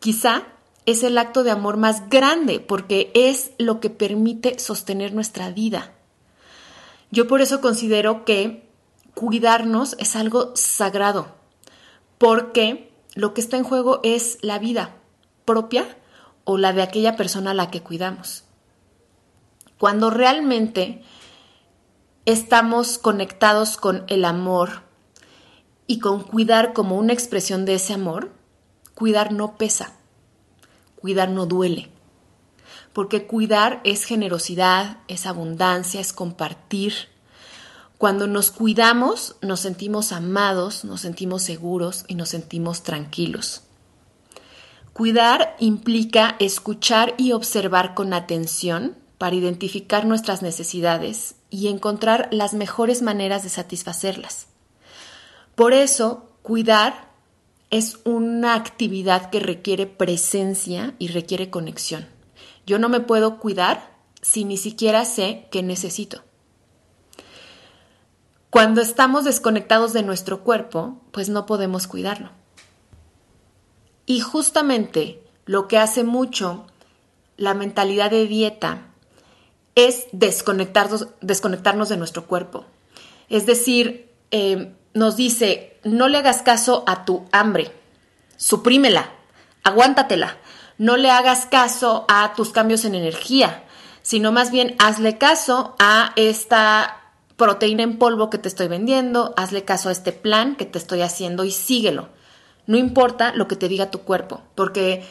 Quizá 0.00 0.46
es 0.90 1.02
el 1.02 1.18
acto 1.18 1.44
de 1.44 1.50
amor 1.50 1.76
más 1.76 2.08
grande 2.08 2.60
porque 2.60 3.12
es 3.14 3.50
lo 3.58 3.78
que 3.78 3.90
permite 3.90 4.58
sostener 4.58 5.12
nuestra 5.12 5.50
vida. 5.50 5.92
Yo 7.10 7.28
por 7.28 7.42
eso 7.42 7.60
considero 7.60 8.24
que 8.24 8.66
cuidarnos 9.12 9.96
es 9.98 10.16
algo 10.16 10.52
sagrado, 10.56 11.28
porque 12.16 12.90
lo 13.14 13.34
que 13.34 13.42
está 13.42 13.58
en 13.58 13.64
juego 13.64 14.00
es 14.02 14.38
la 14.40 14.58
vida 14.58 14.96
propia 15.44 15.84
o 16.44 16.56
la 16.56 16.72
de 16.72 16.80
aquella 16.80 17.16
persona 17.16 17.50
a 17.50 17.54
la 17.54 17.70
que 17.70 17.82
cuidamos. 17.82 18.44
Cuando 19.78 20.08
realmente 20.08 21.02
estamos 22.24 22.96
conectados 22.96 23.76
con 23.76 24.04
el 24.08 24.24
amor 24.24 24.84
y 25.86 25.98
con 25.98 26.22
cuidar 26.22 26.72
como 26.72 26.96
una 26.96 27.12
expresión 27.12 27.66
de 27.66 27.74
ese 27.74 27.92
amor, 27.92 28.30
cuidar 28.94 29.32
no 29.32 29.58
pesa, 29.58 29.97
cuidar 31.00 31.30
no 31.30 31.46
duele, 31.46 31.90
porque 32.92 33.26
cuidar 33.26 33.80
es 33.84 34.04
generosidad, 34.04 34.98
es 35.08 35.26
abundancia, 35.26 36.00
es 36.00 36.12
compartir. 36.12 36.94
Cuando 37.98 38.26
nos 38.26 38.50
cuidamos, 38.50 39.36
nos 39.42 39.60
sentimos 39.60 40.12
amados, 40.12 40.84
nos 40.84 41.00
sentimos 41.00 41.42
seguros 41.42 42.04
y 42.08 42.14
nos 42.14 42.28
sentimos 42.28 42.82
tranquilos. 42.82 43.62
Cuidar 44.92 45.56
implica 45.60 46.36
escuchar 46.40 47.14
y 47.18 47.32
observar 47.32 47.94
con 47.94 48.12
atención 48.12 48.96
para 49.16 49.36
identificar 49.36 50.06
nuestras 50.06 50.42
necesidades 50.42 51.36
y 51.50 51.68
encontrar 51.68 52.28
las 52.32 52.54
mejores 52.54 53.02
maneras 53.02 53.42
de 53.42 53.48
satisfacerlas. 53.48 54.46
Por 55.54 55.72
eso, 55.72 56.30
cuidar 56.42 57.07
es 57.70 57.98
una 58.04 58.54
actividad 58.54 59.30
que 59.30 59.40
requiere 59.40 59.86
presencia 59.86 60.94
y 60.98 61.08
requiere 61.08 61.50
conexión. 61.50 62.06
Yo 62.66 62.78
no 62.78 62.88
me 62.88 63.00
puedo 63.00 63.38
cuidar 63.38 63.96
si 64.22 64.44
ni 64.44 64.56
siquiera 64.56 65.04
sé 65.04 65.48
qué 65.50 65.62
necesito. 65.62 66.22
Cuando 68.50 68.80
estamos 68.80 69.24
desconectados 69.24 69.92
de 69.92 70.02
nuestro 70.02 70.42
cuerpo, 70.42 71.00
pues 71.12 71.28
no 71.28 71.44
podemos 71.44 71.86
cuidarlo. 71.86 72.30
Y 74.06 74.20
justamente 74.20 75.22
lo 75.44 75.68
que 75.68 75.76
hace 75.76 76.02
mucho 76.02 76.66
la 77.36 77.52
mentalidad 77.52 78.10
de 78.10 78.26
dieta 78.26 78.86
es 79.74 80.06
desconectarnos, 80.12 81.08
desconectarnos 81.20 81.90
de 81.90 81.98
nuestro 81.98 82.26
cuerpo. 82.26 82.64
Es 83.28 83.44
decir, 83.44 84.10
eh, 84.30 84.74
nos 84.94 85.16
dice, 85.16 85.78
no 85.84 86.08
le 86.08 86.18
hagas 86.18 86.42
caso 86.42 86.84
a 86.86 87.04
tu 87.04 87.26
hambre, 87.32 87.72
suprímela, 88.36 89.10
aguántatela, 89.64 90.36
no 90.78 90.96
le 90.96 91.10
hagas 91.10 91.46
caso 91.46 92.04
a 92.08 92.32
tus 92.34 92.50
cambios 92.50 92.84
en 92.84 92.94
energía, 92.94 93.64
sino 94.02 94.32
más 94.32 94.50
bien 94.50 94.74
hazle 94.78 95.18
caso 95.18 95.74
a 95.78 96.12
esta 96.16 97.02
proteína 97.36 97.82
en 97.82 97.98
polvo 97.98 98.30
que 98.30 98.38
te 98.38 98.48
estoy 98.48 98.68
vendiendo, 98.68 99.34
hazle 99.36 99.64
caso 99.64 99.88
a 99.88 99.92
este 99.92 100.12
plan 100.12 100.56
que 100.56 100.64
te 100.64 100.78
estoy 100.78 101.02
haciendo 101.02 101.44
y 101.44 101.52
síguelo. 101.52 102.08
No 102.66 102.76
importa 102.76 103.32
lo 103.34 103.48
que 103.48 103.56
te 103.56 103.68
diga 103.68 103.90
tu 103.90 104.00
cuerpo, 104.00 104.42
porque 104.54 105.04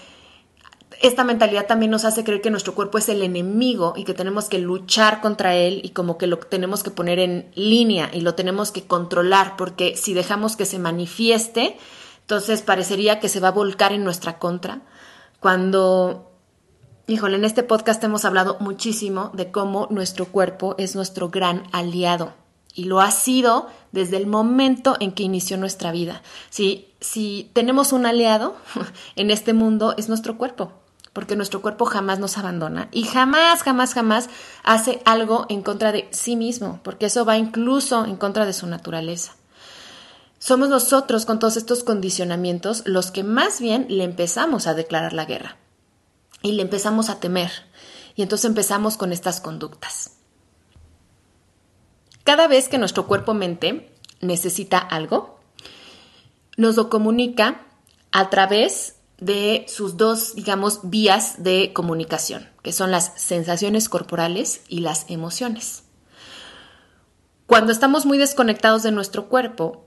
esta 1.01 1.23
mentalidad 1.23 1.67
también 1.67 1.91
nos 1.91 2.05
hace 2.05 2.23
creer 2.23 2.41
que 2.41 2.49
nuestro 2.49 2.73
cuerpo 2.73 2.97
es 2.97 3.09
el 3.09 3.21
enemigo 3.21 3.93
y 3.95 4.03
que 4.03 4.13
tenemos 4.13 4.49
que 4.49 4.59
luchar 4.59 5.21
contra 5.21 5.55
él 5.55 5.81
y 5.83 5.89
como 5.89 6.17
que 6.17 6.27
lo 6.27 6.37
tenemos 6.37 6.83
que 6.83 6.91
poner 6.91 7.19
en 7.19 7.51
línea 7.55 8.09
y 8.13 8.21
lo 8.21 8.35
tenemos 8.35 8.71
que 8.71 8.87
controlar, 8.87 9.55
porque 9.57 9.95
si 9.95 10.13
dejamos 10.13 10.55
que 10.55 10.65
se 10.65 10.79
manifieste, 10.79 11.77
entonces 12.21 12.61
parecería 12.61 13.19
que 13.19 13.29
se 13.29 13.39
va 13.39 13.49
a 13.49 13.51
volcar 13.51 13.93
en 13.93 14.03
nuestra 14.03 14.39
contra. 14.39 14.81
Cuando, 15.39 16.31
híjole, 17.05 17.37
en 17.37 17.45
este 17.45 17.63
podcast 17.63 18.03
hemos 18.03 18.25
hablado 18.25 18.57
muchísimo 18.59 19.31
de 19.33 19.51
cómo 19.51 19.87
nuestro 19.91 20.25
cuerpo 20.25 20.75
es 20.77 20.95
nuestro 20.95 21.29
gran 21.29 21.63
aliado 21.71 22.33
y 22.77 22.83
lo 22.85 23.01
ha 23.01 23.11
sido 23.11 23.67
desde 23.91 24.17
el 24.17 24.27
momento 24.27 24.95
en 24.99 25.11
que 25.11 25.23
inició 25.23 25.57
nuestra 25.57 25.91
vida. 25.91 26.21
Si, 26.49 26.93
si 27.01 27.49
tenemos 27.53 27.91
un 27.91 28.05
aliado 28.05 28.55
en 29.15 29.31
este 29.31 29.53
mundo, 29.53 29.95
es 29.97 30.09
nuestro 30.09 30.37
cuerpo, 30.37 30.71
porque 31.17 31.35
nuestro 31.35 31.63
cuerpo 31.63 31.85
jamás 31.85 32.19
nos 32.19 32.37
abandona 32.37 32.89
y 32.91 33.01
jamás, 33.01 33.63
jamás, 33.63 33.95
jamás 33.95 34.29
hace 34.61 35.01
algo 35.03 35.47
en 35.49 35.63
contra 35.63 35.91
de 35.91 36.07
sí 36.11 36.35
mismo, 36.35 36.79
porque 36.83 37.07
eso 37.07 37.25
va 37.25 37.39
incluso 37.39 38.05
en 38.05 38.17
contra 38.17 38.45
de 38.45 38.53
su 38.53 38.67
naturaleza. 38.67 39.33
Somos 40.37 40.69
nosotros 40.69 41.25
con 41.25 41.39
todos 41.39 41.57
estos 41.57 41.83
condicionamientos 41.83 42.83
los 42.85 43.09
que 43.09 43.23
más 43.23 43.59
bien 43.59 43.87
le 43.89 44.03
empezamos 44.03 44.67
a 44.67 44.75
declarar 44.75 45.13
la 45.13 45.25
guerra 45.25 45.57
y 46.43 46.51
le 46.51 46.61
empezamos 46.61 47.09
a 47.09 47.19
temer 47.19 47.49
y 48.15 48.21
entonces 48.21 48.45
empezamos 48.45 48.95
con 48.95 49.11
estas 49.11 49.41
conductas. 49.41 50.17
Cada 52.25 52.47
vez 52.47 52.69
que 52.69 52.77
nuestro 52.77 53.07
cuerpo-mente 53.07 53.91
necesita 54.21 54.77
algo, 54.77 55.39
nos 56.57 56.75
lo 56.75 56.91
comunica 56.91 57.65
a 58.11 58.29
través 58.29 58.96
de 59.19 59.65
sus 59.67 59.97
dos, 59.97 60.35
digamos, 60.35 60.81
vías 60.83 61.43
de 61.43 61.73
comunicación, 61.73 62.47
que 62.61 62.71
son 62.71 62.91
las 62.91 63.13
sensaciones 63.15 63.89
corporales 63.89 64.61
y 64.67 64.79
las 64.79 65.05
emociones. 65.09 65.83
Cuando 67.47 67.71
estamos 67.71 68.05
muy 68.05 68.17
desconectados 68.17 68.83
de 68.83 68.91
nuestro 68.91 69.27
cuerpo, 69.27 69.85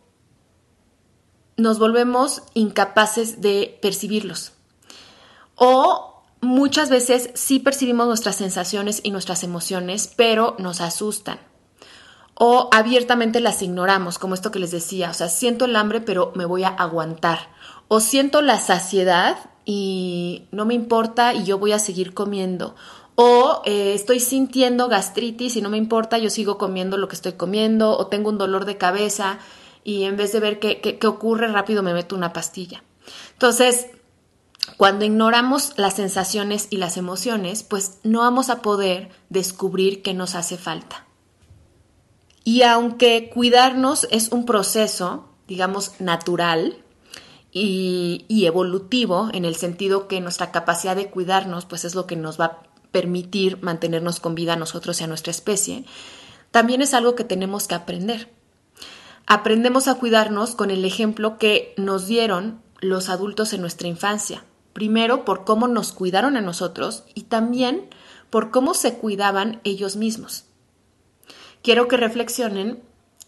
nos 1.56 1.78
volvemos 1.78 2.42
incapaces 2.54 3.40
de 3.40 3.78
percibirlos. 3.82 4.52
O 5.54 6.24
muchas 6.40 6.88
veces 6.88 7.30
sí 7.34 7.58
percibimos 7.58 8.06
nuestras 8.06 8.36
sensaciones 8.36 9.00
y 9.04 9.10
nuestras 9.10 9.44
emociones, 9.44 10.12
pero 10.16 10.56
nos 10.58 10.80
asustan 10.80 11.38
o 12.42 12.70
abiertamente 12.72 13.38
las 13.38 13.60
ignoramos, 13.60 14.18
como 14.18 14.32
esto 14.32 14.50
que 14.50 14.58
les 14.58 14.70
decía, 14.70 15.10
o 15.10 15.12
sea, 15.12 15.28
siento 15.28 15.66
el 15.66 15.76
hambre 15.76 16.00
pero 16.00 16.32
me 16.34 16.46
voy 16.46 16.64
a 16.64 16.68
aguantar, 16.68 17.50
o 17.92 17.98
siento 17.98 18.40
la 18.40 18.60
saciedad 18.60 19.50
y 19.64 20.46
no 20.52 20.64
me 20.64 20.74
importa 20.74 21.34
y 21.34 21.42
yo 21.42 21.58
voy 21.58 21.72
a 21.72 21.80
seguir 21.80 22.14
comiendo, 22.14 22.76
o 23.16 23.62
eh, 23.64 23.94
estoy 23.94 24.20
sintiendo 24.20 24.86
gastritis 24.86 25.56
y 25.56 25.60
no 25.60 25.70
me 25.70 25.76
importa, 25.76 26.16
yo 26.16 26.30
sigo 26.30 26.56
comiendo 26.56 26.96
lo 26.98 27.08
que 27.08 27.16
estoy 27.16 27.32
comiendo, 27.32 27.98
o 27.98 28.06
tengo 28.06 28.30
un 28.30 28.38
dolor 28.38 28.64
de 28.64 28.78
cabeza 28.78 29.40
y 29.82 30.04
en 30.04 30.16
vez 30.16 30.30
de 30.30 30.38
ver 30.38 30.60
qué, 30.60 30.80
qué 30.80 31.06
ocurre 31.08 31.48
rápido 31.48 31.82
me 31.82 31.92
meto 31.92 32.14
una 32.14 32.32
pastilla. 32.32 32.84
Entonces, 33.32 33.88
cuando 34.76 35.04
ignoramos 35.04 35.72
las 35.76 35.94
sensaciones 35.94 36.68
y 36.70 36.76
las 36.76 36.96
emociones, 36.96 37.64
pues 37.64 37.98
no 38.04 38.20
vamos 38.20 38.50
a 38.50 38.62
poder 38.62 39.08
descubrir 39.30 40.00
qué 40.02 40.14
nos 40.14 40.36
hace 40.36 40.56
falta. 40.56 41.08
Y 42.44 42.62
aunque 42.62 43.30
cuidarnos 43.34 44.06
es 44.12 44.28
un 44.28 44.46
proceso, 44.46 45.28
digamos, 45.48 46.00
natural 46.00 46.84
y, 47.52 48.44
evolutivo, 48.46 49.28
en 49.32 49.44
el 49.44 49.56
sentido 49.56 50.06
que 50.06 50.20
nuestra 50.20 50.52
capacidad 50.52 50.94
de 50.94 51.10
cuidarnos, 51.10 51.64
pues 51.64 51.84
es 51.84 51.94
lo 51.94 52.06
que 52.06 52.16
nos 52.16 52.40
va 52.40 52.44
a 52.44 52.62
permitir 52.92 53.62
mantenernos 53.62 54.20
con 54.20 54.34
vida 54.34 54.54
a 54.54 54.56
nosotros 54.56 55.00
y 55.00 55.04
a 55.04 55.06
nuestra 55.06 55.30
especie, 55.30 55.84
también 56.50 56.82
es 56.82 56.94
algo 56.94 57.14
que 57.14 57.24
tenemos 57.24 57.66
que 57.66 57.74
aprender. 57.74 58.30
Aprendemos 59.26 59.88
a 59.88 59.94
cuidarnos 59.94 60.54
con 60.54 60.70
el 60.70 60.84
ejemplo 60.84 61.38
que 61.38 61.74
nos 61.76 62.06
dieron 62.06 62.60
los 62.80 63.08
adultos 63.08 63.52
en 63.52 63.60
nuestra 63.60 63.88
infancia. 63.88 64.44
Primero, 64.72 65.24
por 65.24 65.44
cómo 65.44 65.68
nos 65.68 65.92
cuidaron 65.92 66.36
a 66.36 66.40
nosotros 66.40 67.04
y 67.14 67.22
también 67.24 67.90
por 68.30 68.50
cómo 68.50 68.74
se 68.74 68.94
cuidaban 68.94 69.60
ellos 69.64 69.96
mismos. 69.96 70.44
Quiero 71.62 71.88
que 71.88 71.96
reflexionen 71.96 72.82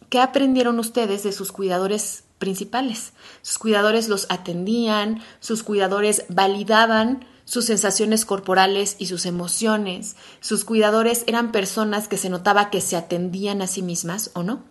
qué 0.08 0.20
aprendieron 0.20 0.78
ustedes 0.78 1.22
de 1.22 1.32
sus 1.32 1.52
cuidadores 1.52 2.24
principales. 2.42 3.12
Sus 3.42 3.58
cuidadores 3.58 4.08
los 4.08 4.26
atendían, 4.28 5.22
sus 5.38 5.62
cuidadores 5.62 6.24
validaban 6.28 7.24
sus 7.44 7.66
sensaciones 7.66 8.24
corporales 8.24 8.96
y 8.98 9.06
sus 9.06 9.26
emociones. 9.26 10.16
Sus 10.40 10.64
cuidadores 10.64 11.22
eran 11.28 11.52
personas 11.52 12.08
que 12.08 12.16
se 12.16 12.30
notaba 12.30 12.68
que 12.68 12.80
se 12.80 12.96
atendían 12.96 13.62
a 13.62 13.68
sí 13.68 13.80
mismas 13.80 14.32
o 14.34 14.42
no. 14.42 14.64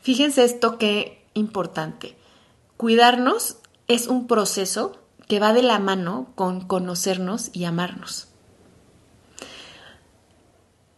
Fíjense 0.00 0.44
esto 0.44 0.78
qué 0.78 1.26
importante. 1.34 2.16
Cuidarnos 2.78 3.58
es 3.86 4.06
un 4.06 4.26
proceso 4.26 4.98
que 5.28 5.40
va 5.40 5.52
de 5.52 5.62
la 5.62 5.78
mano 5.78 6.32
con 6.36 6.62
conocernos 6.62 7.50
y 7.52 7.64
amarnos. 7.64 8.28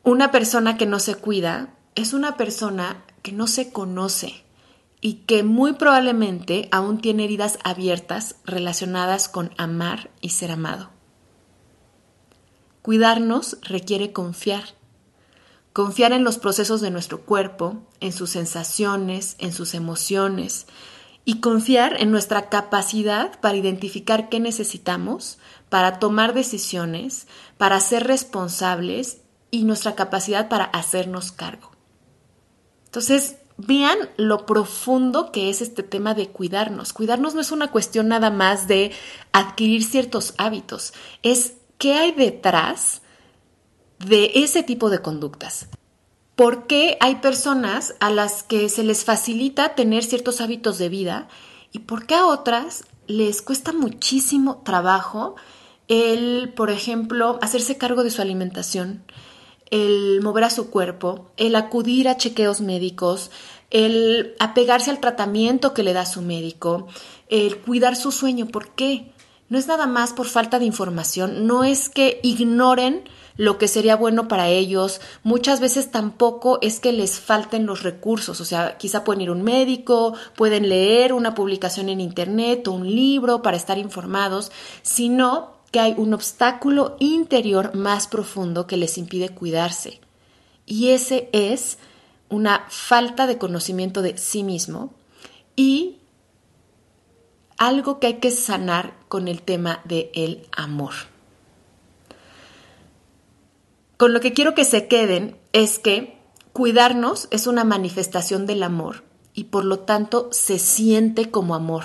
Una 0.05 0.31
persona 0.31 0.77
que 0.77 0.87
no 0.87 1.01
se 1.01 1.17
cuida 1.17 1.75
es 1.97 2.13
una 2.13 2.37
persona 2.37 3.03
que 3.23 3.33
no 3.33 3.49
se 3.49 3.73
conoce 3.73 4.45
y 5.01 5.25
que 5.27 5.43
muy 5.43 5.75
probablemente 5.75 6.69
aún 6.73 7.01
tiene 7.01 7.25
heridas 7.25 7.59
abiertas 7.63 8.37
relacionadas 8.45 9.29
con 9.29 9.53
amar 9.57 10.11
y 10.21 10.31
ser 10.31 10.51
amado. 10.51 10.91
Cuidarnos 12.83 13.59
requiere 13.63 14.13
confiar. 14.13 14.65
Confiar 15.73 16.13
en 16.13 16.25
los 16.25 16.39
procesos 16.39 16.81
de 16.81 16.91
nuestro 16.91 17.23
cuerpo, 17.23 17.87
en 18.01 18.13
sus 18.13 18.31
sensaciones, 18.31 19.37
en 19.39 19.53
sus 19.53 19.75
emociones, 19.75 20.67
y 21.25 21.41
confiar 21.41 22.01
en 22.01 22.11
nuestra 22.11 22.49
capacidad 22.49 23.39
para 23.41 23.59
identificar 23.59 24.31
qué 24.31 24.41
necesitamos, 24.41 25.39
para 25.69 25.99
tomar 25.99 26.33
decisiones, 26.33 27.29
para 27.59 27.79
ser 27.81 28.07
responsables 28.07 29.21
y 29.51 29.65
nuestra 29.65 29.95
capacidad 29.95 30.49
para 30.49 30.65
hacernos 30.65 31.31
cargo. 31.31 31.71
Entonces, 32.87 33.37
vean 33.59 33.99
lo 34.17 34.47
profundo 34.47 35.33
que 35.33 35.51
es 35.51 35.61
este 35.61 35.83
tema 35.83 36.15
de 36.15 36.29
cuidarnos. 36.29 36.93
Cuidarnos 36.93 37.35
no 37.35 37.41
es 37.41 37.53
una 37.53 37.71
cuestión 37.71 38.09
nada 38.09 38.31
más 38.31 38.69
de 38.69 38.93
adquirir 39.33 39.85
ciertos 39.85 40.35
hábitos, 40.39 40.95
es 41.23 41.55
qué 41.77 41.95
hay 41.95 42.13
detrás 42.13 43.03
de 43.99 44.31
ese 44.37 44.63
tipo 44.63 44.91
de 44.91 45.03
conductas. 45.03 45.69
¿Por 46.37 46.69
qué 46.69 46.97
hay 47.01 47.17
personas 47.17 47.97
a 47.99 48.11
las 48.11 48.45
que 48.45 48.69
se 48.69 48.85
les 48.85 49.05
facilita 49.05 49.75
tener 49.75 50.05
ciertos 50.05 50.41
hábitos 50.41 50.79
de 50.79 50.89
vida 50.89 51.29
y 51.73 51.81
por 51.81 52.07
qué 52.07 52.15
a 52.15 52.27
otras 52.27 52.85
les 53.09 53.43
cuesta 53.43 53.73
muchísimo 53.73 54.63
trabajo 54.65 55.35
el, 55.89 56.53
por 56.55 56.71
ejemplo, 56.71 57.39
hacerse 57.43 57.77
cargo 57.77 58.05
de 58.05 58.11
su 58.11 58.23
alimentación, 58.23 59.03
el 59.71 60.21
mover 60.23 60.45
a 60.45 60.51
su 60.51 60.71
cuerpo, 60.71 61.31
el 61.37 61.57
acudir 61.57 62.09
a 62.09 62.17
chequeos 62.17 62.61
médicos, 62.61 63.31
el 63.71 64.35
apegarse 64.39 64.91
al 64.91 65.01
tratamiento 65.01 65.75
que 65.75 65.83
le 65.83 65.93
da 65.93 66.07
su 66.07 66.23
médico, 66.23 66.89
el 67.29 67.59
cuidar 67.59 67.97
su 67.97 68.13
sueño. 68.13 68.47
¿Por 68.47 68.71
qué? 68.71 69.13
No 69.49 69.59
es 69.59 69.67
nada 69.67 69.87
más 69.87 70.13
por 70.13 70.27
falta 70.27 70.59
de 70.59 70.67
información, 70.67 71.47
no 71.47 71.65
es 71.65 71.89
que 71.89 72.21
ignoren 72.23 73.05
lo 73.39 73.57
que 73.57 73.69
sería 73.69 73.97
bueno 73.97 74.29
para 74.29 74.49
ellos. 74.49 75.01
Muchas 75.23 75.61
veces 75.61 75.91
tampoco 75.91 76.59
es 76.61 76.81
que 76.81 76.93
les 76.93 77.19
falten 77.19 77.65
los 77.65 77.83
recursos, 77.83 78.41
o 78.43 78.45
sea, 78.45 78.77
quizá 78.77 79.05
pueden 79.05 79.23
ir 79.23 79.29
a 79.31 79.33
un 79.33 79.43
médico, 79.43 80.15
pueden 80.37 80.69
leer 80.69 81.15
una 81.15 81.35
publicación 81.35 81.89
en 81.89 82.01
Internet 82.01 82.69
o 82.69 82.73
un 82.73 82.95
libro 82.95 83.41
para 83.41 83.57
estar 83.57 83.79
informados, 83.79 84.53
sino 84.83 85.58
que 85.71 85.81
hay 85.81 85.95
un 85.97 86.15
obstáculo 86.15 86.97
interior 86.99 87.75
más 87.75 88.07
profundo 88.07 88.67
que 88.67 88.77
les 88.77 88.99
impide 88.99 89.31
cuidarse. 89.31 90.01
Y 90.67 90.91
ese 90.91 91.29
es 91.33 91.79
una 92.29 92.67
falta 92.69 93.27
de 93.27 93.39
conocimiento 93.39 94.03
de 94.03 94.17
sí 94.19 94.43
mismo 94.43 94.93
y 95.57 95.99
algo 97.57 97.99
que 97.99 98.07
hay 98.07 98.15
que 98.15 98.31
sanar 98.31 98.95
con 99.09 99.29
el 99.29 99.43
tema 99.43 99.81
del 99.85 100.11
el 100.15 100.47
amor. 100.53 100.93
Con 103.97 104.13
lo 104.13 104.21
que 104.21 104.33
quiero 104.33 104.55
que 104.55 104.65
se 104.65 104.87
queden 104.87 105.37
es 105.53 105.79
que 105.79 106.19
cuidarnos 106.53 107.27
es 107.31 107.47
una 107.47 107.65
manifestación 107.65 108.47
del 108.47 108.63
amor 108.63 109.03
y 109.35 109.45
por 109.45 109.65
lo 109.65 109.81
tanto 109.81 110.29
se 110.33 110.59
siente 110.59 111.31
como 111.31 111.55
amor. 111.55 111.85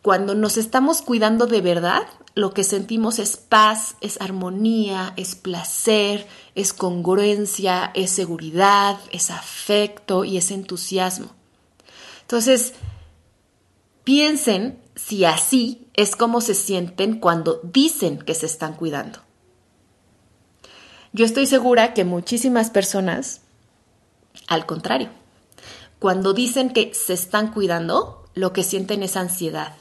Cuando 0.00 0.34
nos 0.34 0.56
estamos 0.56 1.02
cuidando 1.02 1.46
de 1.46 1.60
verdad, 1.60 2.02
lo 2.38 2.54
que 2.54 2.62
sentimos 2.62 3.18
es 3.18 3.36
paz, 3.36 3.96
es 4.00 4.20
armonía, 4.20 5.12
es 5.16 5.34
placer, 5.34 6.24
es 6.54 6.72
congruencia, 6.72 7.90
es 7.94 8.12
seguridad, 8.12 8.96
es 9.10 9.32
afecto 9.32 10.24
y 10.24 10.36
es 10.36 10.52
entusiasmo. 10.52 11.30
Entonces, 12.20 12.74
piensen 14.04 14.78
si 14.94 15.24
así 15.24 15.88
es 15.94 16.14
como 16.14 16.40
se 16.40 16.54
sienten 16.54 17.18
cuando 17.18 17.58
dicen 17.64 18.18
que 18.20 18.36
se 18.36 18.46
están 18.46 18.74
cuidando. 18.74 19.18
Yo 21.12 21.24
estoy 21.24 21.46
segura 21.46 21.92
que 21.92 22.04
muchísimas 22.04 22.70
personas, 22.70 23.40
al 24.46 24.64
contrario, 24.64 25.08
cuando 25.98 26.34
dicen 26.34 26.70
que 26.70 26.94
se 26.94 27.14
están 27.14 27.50
cuidando, 27.50 28.30
lo 28.34 28.52
que 28.52 28.62
sienten 28.62 29.02
es 29.02 29.16
ansiedad 29.16 29.74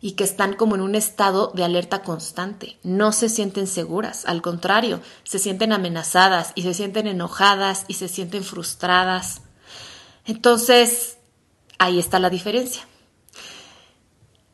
y 0.00 0.12
que 0.12 0.24
están 0.24 0.54
como 0.54 0.74
en 0.74 0.80
un 0.80 0.94
estado 0.94 1.52
de 1.54 1.64
alerta 1.64 2.02
constante. 2.02 2.78
No 2.82 3.12
se 3.12 3.28
sienten 3.28 3.66
seguras, 3.66 4.24
al 4.26 4.42
contrario, 4.42 5.00
se 5.24 5.38
sienten 5.38 5.72
amenazadas 5.72 6.52
y 6.54 6.62
se 6.62 6.74
sienten 6.74 7.06
enojadas 7.06 7.84
y 7.88 7.94
se 7.94 8.08
sienten 8.08 8.44
frustradas. 8.44 9.42
Entonces, 10.24 11.18
ahí 11.78 11.98
está 11.98 12.18
la 12.18 12.30
diferencia. 12.30 12.82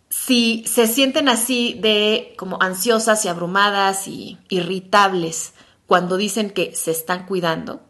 Si 0.09 0.65
se 0.67 0.87
sienten 0.87 1.29
así 1.29 1.79
de 1.81 2.35
como 2.39 2.59
ansiosas 2.61 3.25
y 3.25 3.29
abrumadas 3.29 4.07
y 4.07 4.39
irritables 4.49 5.55
cuando 5.87 6.17
dicen 6.17 6.51
que 6.51 6.75
se 6.75 6.91
están 6.91 7.27
cuidando, 7.27 7.81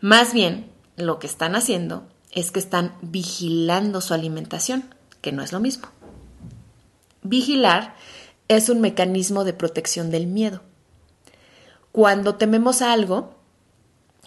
más 0.00 0.32
bien 0.32 0.72
lo 0.96 1.18
que 1.18 1.26
están 1.26 1.54
haciendo 1.54 2.08
es 2.32 2.50
que 2.50 2.58
están 2.58 2.96
vigilando 3.02 4.00
su 4.00 4.14
alimentación, 4.14 4.94
que 5.20 5.32
no 5.32 5.42
es 5.42 5.52
lo 5.52 5.60
mismo. 5.60 5.88
Vigilar 7.22 7.94
es 8.48 8.68
un 8.68 8.80
mecanismo 8.80 9.44
de 9.44 9.52
protección 9.52 10.10
del 10.10 10.26
miedo. 10.26 10.62
Cuando 11.92 12.36
tememos 12.36 12.82
algo, 12.82 13.34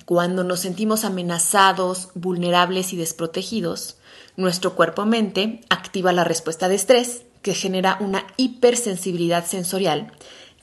cuando 0.05 0.43
nos 0.43 0.59
sentimos 0.59 1.05
amenazados, 1.05 2.09
vulnerables 2.13 2.93
y 2.93 2.97
desprotegidos, 2.97 3.97
nuestro 4.35 4.75
cuerpo-mente 4.75 5.61
activa 5.69 6.11
la 6.11 6.23
respuesta 6.23 6.67
de 6.67 6.75
estrés, 6.75 7.23
que 7.41 7.53
genera 7.53 7.97
una 7.99 8.25
hipersensibilidad 8.37 9.45
sensorial, 9.45 10.11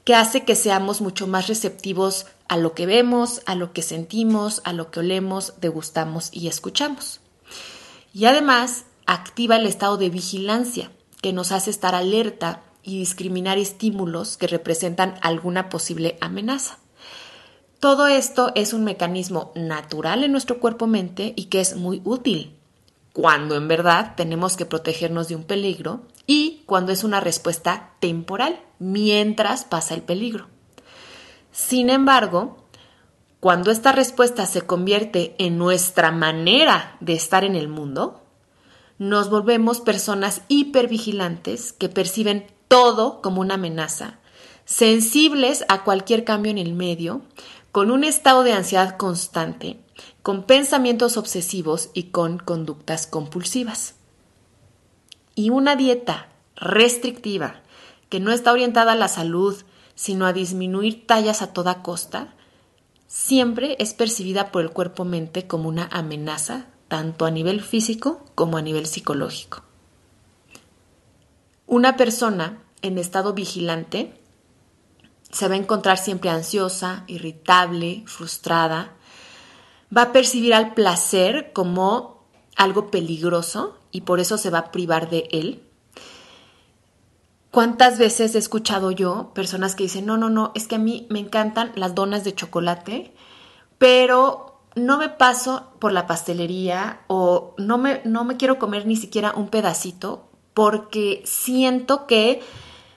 que 0.05 0.15
hace 0.15 0.45
que 0.45 0.55
seamos 0.55 1.01
mucho 1.01 1.27
más 1.27 1.49
receptivos 1.49 2.27
a 2.49 2.57
lo 2.57 2.75
que 2.75 2.87
vemos, 2.87 3.43
a 3.47 3.55
lo 3.55 3.73
que 3.73 3.83
sentimos, 3.83 4.61
a 4.65 4.73
lo 4.73 4.91
que 4.91 5.01
olemos, 5.01 5.55
degustamos 5.61 6.31
y 6.33 6.49
escuchamos. 6.49 7.21
Y 8.13 8.25
además 8.25 8.85
activa 9.07 9.57
el 9.57 9.67
estado 9.67 9.97
de 9.97 10.11
vigilancia, 10.11 10.91
que 11.21 11.33
nos 11.33 11.53
hace 11.53 11.71
estar 11.71 11.95
alerta 11.95 12.63
y 12.83 12.99
discriminar 12.99 13.59
estímulos 13.59 14.37
que 14.37 14.47
representan 14.47 15.15
alguna 15.23 15.69
posible 15.69 16.17
amenaza. 16.21 16.79
Todo 17.79 18.07
esto 18.07 18.53
es 18.55 18.73
un 18.73 18.85
mecanismo 18.85 19.53
natural 19.55 20.25
en 20.25 20.33
nuestro 20.33 20.61
cuerpo-mente 20.61 21.33
y 21.37 21.47
que 21.47 21.61
es 21.61 21.77
muy 21.77 22.03
útil 22.05 22.57
cuando 23.13 23.57
en 23.57 23.69
verdad 23.69 24.15
tenemos 24.17 24.57
que 24.57 24.67
protegernos 24.67 25.29
de 25.29 25.37
un 25.37 25.45
peligro 25.45 26.03
y 26.27 26.63
cuando 26.67 26.93
es 26.93 27.05
una 27.05 27.21
respuesta 27.21 27.91
temporal 28.01 28.61
mientras 28.79 29.65
pasa 29.65 29.95
el 29.95 30.03
peligro. 30.03 30.47
Sin 31.51 31.91
embargo, 31.91 32.65
cuando 33.41 33.71
esta 33.71 33.93
respuesta 33.93 34.47
se 34.47 34.63
convierte 34.63 35.35
en 35.39 35.59
nuestra 35.59 36.13
manera 36.13 36.97
de 37.01 37.15
estar 37.15 37.43
en 37.43 37.57
el 37.57 37.69
mundo, 37.69 38.20
nos 39.01 39.31
volvemos 39.31 39.81
personas 39.81 40.43
hipervigilantes 40.49 41.73
que 41.73 41.89
perciben 41.89 42.47
todo 42.69 43.23
como 43.23 43.41
una 43.41 43.55
amenaza, 43.55 44.19
sensibles 44.67 45.65
a 45.69 45.85
cualquier 45.85 46.23
cambio 46.23 46.53
en 46.53 46.59
el 46.59 46.75
medio, 46.75 47.23
con 47.73 47.91
un 47.91 48.05
estado 48.05 48.43
de 48.43 48.53
ansiedad 48.53 48.99
constante, 48.99 49.81
con 50.23 50.43
pensamientos 50.43 51.17
obsesivos 51.17 51.89
y 51.95 52.11
con 52.11 52.37
conductas 52.37 53.07
compulsivas. 53.07 53.95
Y 55.35 55.49
una 55.49 55.77
dieta 55.77 56.29
restrictiva 56.57 57.63
que 58.11 58.21
no 58.21 58.33
está 58.33 58.53
orientada 58.53 58.93
a 58.93 58.97
la 58.97 59.09
salud, 59.09 59.57
sino 59.95 60.27
a 60.27 60.35
disminuir 60.35 61.07
tallas 61.07 61.41
a 61.41 61.55
toda 61.55 61.83
costa, 61.83 62.35
siempre 63.07 63.77
es 63.79 63.95
percibida 63.95 64.53
por 64.53 64.61
el 64.61 64.73
cuerpo-mente 64.73 65.47
como 65.47 65.71
una 65.71 65.89
amenaza, 65.91 66.67
tanto 66.91 67.25
a 67.25 67.31
nivel 67.31 67.63
físico 67.63 68.21
como 68.35 68.57
a 68.57 68.63
nivel 68.63 68.85
psicológico. 68.85 69.63
Una 71.69 71.97
persona 71.97 72.59
en 72.83 72.99
estado 72.99 73.33
vigilante 73.33 74.21
se 75.31 75.47
va 75.47 75.55
a 75.55 75.59
encontrar 75.59 75.99
siempre 75.99 76.31
ansiosa, 76.31 77.05
irritable, 77.07 78.03
frustrada, 78.07 78.93
va 79.97 80.03
a 80.03 80.13
percibir 80.13 80.53
al 80.53 80.75
placer 80.75 81.53
como 81.53 82.25
algo 82.57 82.91
peligroso 82.91 83.79
y 83.93 84.01
por 84.01 84.19
eso 84.19 84.37
se 84.37 84.51
va 84.51 84.59
a 84.59 84.73
privar 84.73 85.09
de 85.11 85.29
él. 85.31 85.63
¿Cuántas 87.53 88.01
veces 88.01 88.35
he 88.35 88.39
escuchado 88.39 88.91
yo 88.91 89.31
personas 89.33 89.77
que 89.77 89.85
dicen, 89.85 90.07
no, 90.07 90.17
no, 90.17 90.29
no, 90.29 90.51
es 90.57 90.67
que 90.67 90.75
a 90.75 90.81
mí 90.81 91.07
me 91.09 91.21
encantan 91.21 91.71
las 91.77 91.95
donas 91.95 92.25
de 92.25 92.35
chocolate, 92.35 93.15
pero 93.79 94.50
no 94.75 94.99
me 94.99 95.09
paso 95.09 95.73
por 95.79 95.93
la 95.93 96.07
pastelería 96.07 97.01
o 97.07 97.55
no 97.59 97.79
me, 97.79 98.01
no 98.05 98.25
me 98.25 98.37
quiero 98.37 98.59
comer 98.59 98.87
ni 98.87 98.97
siquiera 98.97 99.33
un 99.35 99.49
pedacito 99.49 100.29
porque 100.55 101.23
siento 101.25 102.07
que, 102.07 102.43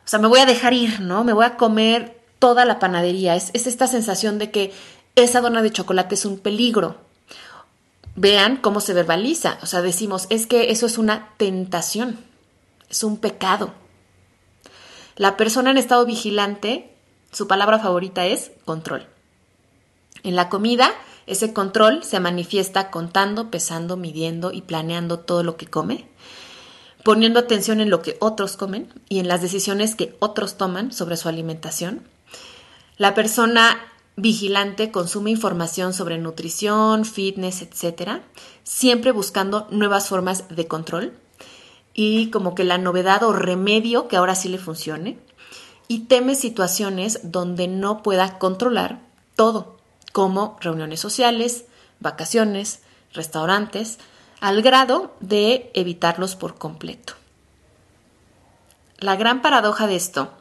o 0.05 0.07
sea, 0.07 0.19
me 0.19 0.27
voy 0.27 0.39
a 0.39 0.45
dejar 0.45 0.73
ir, 0.73 0.99
¿no? 0.99 1.23
Me 1.23 1.33
voy 1.33 1.45
a 1.45 1.57
comer 1.57 2.21
toda 2.39 2.65
la 2.65 2.79
panadería. 2.79 3.35
Es, 3.35 3.51
es 3.53 3.67
esta 3.67 3.87
sensación 3.87 4.37
de 4.37 4.51
que 4.51 4.73
esa 5.15 5.41
dona 5.41 5.61
de 5.61 5.71
chocolate 5.71 6.15
es 6.15 6.25
un 6.25 6.39
peligro. 6.39 6.97
Vean 8.15 8.57
cómo 8.57 8.79
se 8.79 8.93
verbaliza. 8.93 9.57
O 9.61 9.65
sea, 9.65 9.81
decimos, 9.81 10.27
es 10.29 10.45
que 10.45 10.71
eso 10.71 10.85
es 10.85 10.97
una 10.97 11.29
tentación, 11.37 12.19
es 12.89 13.03
un 13.03 13.17
pecado. 13.17 13.73
La 15.15 15.37
persona 15.37 15.71
en 15.71 15.77
estado 15.77 16.05
vigilante, 16.05 16.95
su 17.31 17.47
palabra 17.47 17.79
favorita 17.79 18.25
es 18.25 18.51
control. 18.65 19.07
En 20.23 20.35
la 20.35 20.49
comida, 20.49 20.91
ese 21.25 21.53
control 21.53 22.03
se 22.03 22.19
manifiesta 22.19 22.91
contando, 22.91 23.49
pesando, 23.49 23.97
midiendo 23.97 24.51
y 24.51 24.61
planeando 24.61 25.19
todo 25.19 25.43
lo 25.43 25.57
que 25.57 25.67
come, 25.67 26.07
poniendo 27.03 27.39
atención 27.39 27.81
en 27.81 27.89
lo 27.89 28.01
que 28.01 28.17
otros 28.19 28.57
comen 28.57 28.93
y 29.09 29.19
en 29.19 29.27
las 29.27 29.41
decisiones 29.41 29.95
que 29.95 30.15
otros 30.19 30.57
toman 30.57 30.91
sobre 30.91 31.17
su 31.17 31.29
alimentación. 31.29 32.07
La 32.97 33.13
persona 33.13 33.79
vigilante 34.15 34.91
consume 34.91 35.31
información 35.31 35.93
sobre 35.93 36.17
nutrición, 36.17 37.05
fitness, 37.05 37.61
etc., 37.61 38.21
siempre 38.63 39.11
buscando 39.11 39.67
nuevas 39.71 40.07
formas 40.07 40.47
de 40.49 40.67
control 40.67 41.13
y 41.93 42.29
como 42.29 42.55
que 42.55 42.63
la 42.63 42.77
novedad 42.77 43.23
o 43.23 43.33
remedio 43.33 44.07
que 44.07 44.15
ahora 44.15 44.35
sí 44.35 44.49
le 44.49 44.57
funcione 44.57 45.19
y 45.87 46.05
teme 46.05 46.35
situaciones 46.35 47.19
donde 47.23 47.67
no 47.67 48.03
pueda 48.03 48.39
controlar 48.39 49.01
todo, 49.35 49.72
como 50.13 50.57
reuniones 50.61 51.01
sociales, 51.01 51.65
vacaciones, 51.99 52.81
restaurantes, 53.11 53.99
al 54.39 54.61
grado 54.61 55.13
de 55.19 55.69
evitarlos 55.73 56.37
por 56.37 56.55
completo. 56.55 57.13
La 58.97 59.17
gran 59.17 59.41
paradoja 59.41 59.85
de 59.87 59.97
esto 59.97 60.31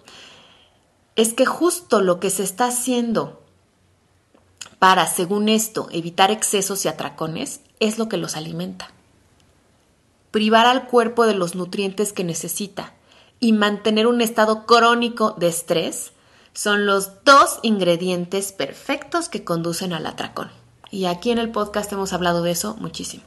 es 1.16 1.34
que 1.34 1.46
justo 1.46 2.00
lo 2.00 2.20
que 2.20 2.30
se 2.30 2.44
está 2.44 2.66
haciendo 2.66 3.42
para, 4.78 5.08
según 5.08 5.48
esto, 5.48 5.88
evitar 5.90 6.30
excesos 6.30 6.84
y 6.84 6.88
atracones 6.88 7.60
es 7.80 7.98
lo 7.98 8.08
que 8.08 8.16
los 8.16 8.36
alimenta 8.36 8.92
privar 10.32 10.66
al 10.66 10.88
cuerpo 10.88 11.26
de 11.26 11.34
los 11.34 11.54
nutrientes 11.54 12.12
que 12.12 12.24
necesita 12.24 12.94
y 13.38 13.52
mantener 13.52 14.08
un 14.08 14.20
estado 14.20 14.66
crónico 14.66 15.32
de 15.38 15.46
estrés 15.46 16.12
son 16.52 16.86
los 16.86 17.24
dos 17.24 17.58
ingredientes 17.62 18.52
perfectos 18.52 19.28
que 19.28 19.44
conducen 19.44 19.92
al 19.92 20.06
atracón. 20.06 20.50
Y 20.90 21.06
aquí 21.06 21.30
en 21.30 21.38
el 21.38 21.50
podcast 21.50 21.90
hemos 21.92 22.12
hablado 22.12 22.42
de 22.42 22.50
eso 22.50 22.76
muchísimo. 22.78 23.24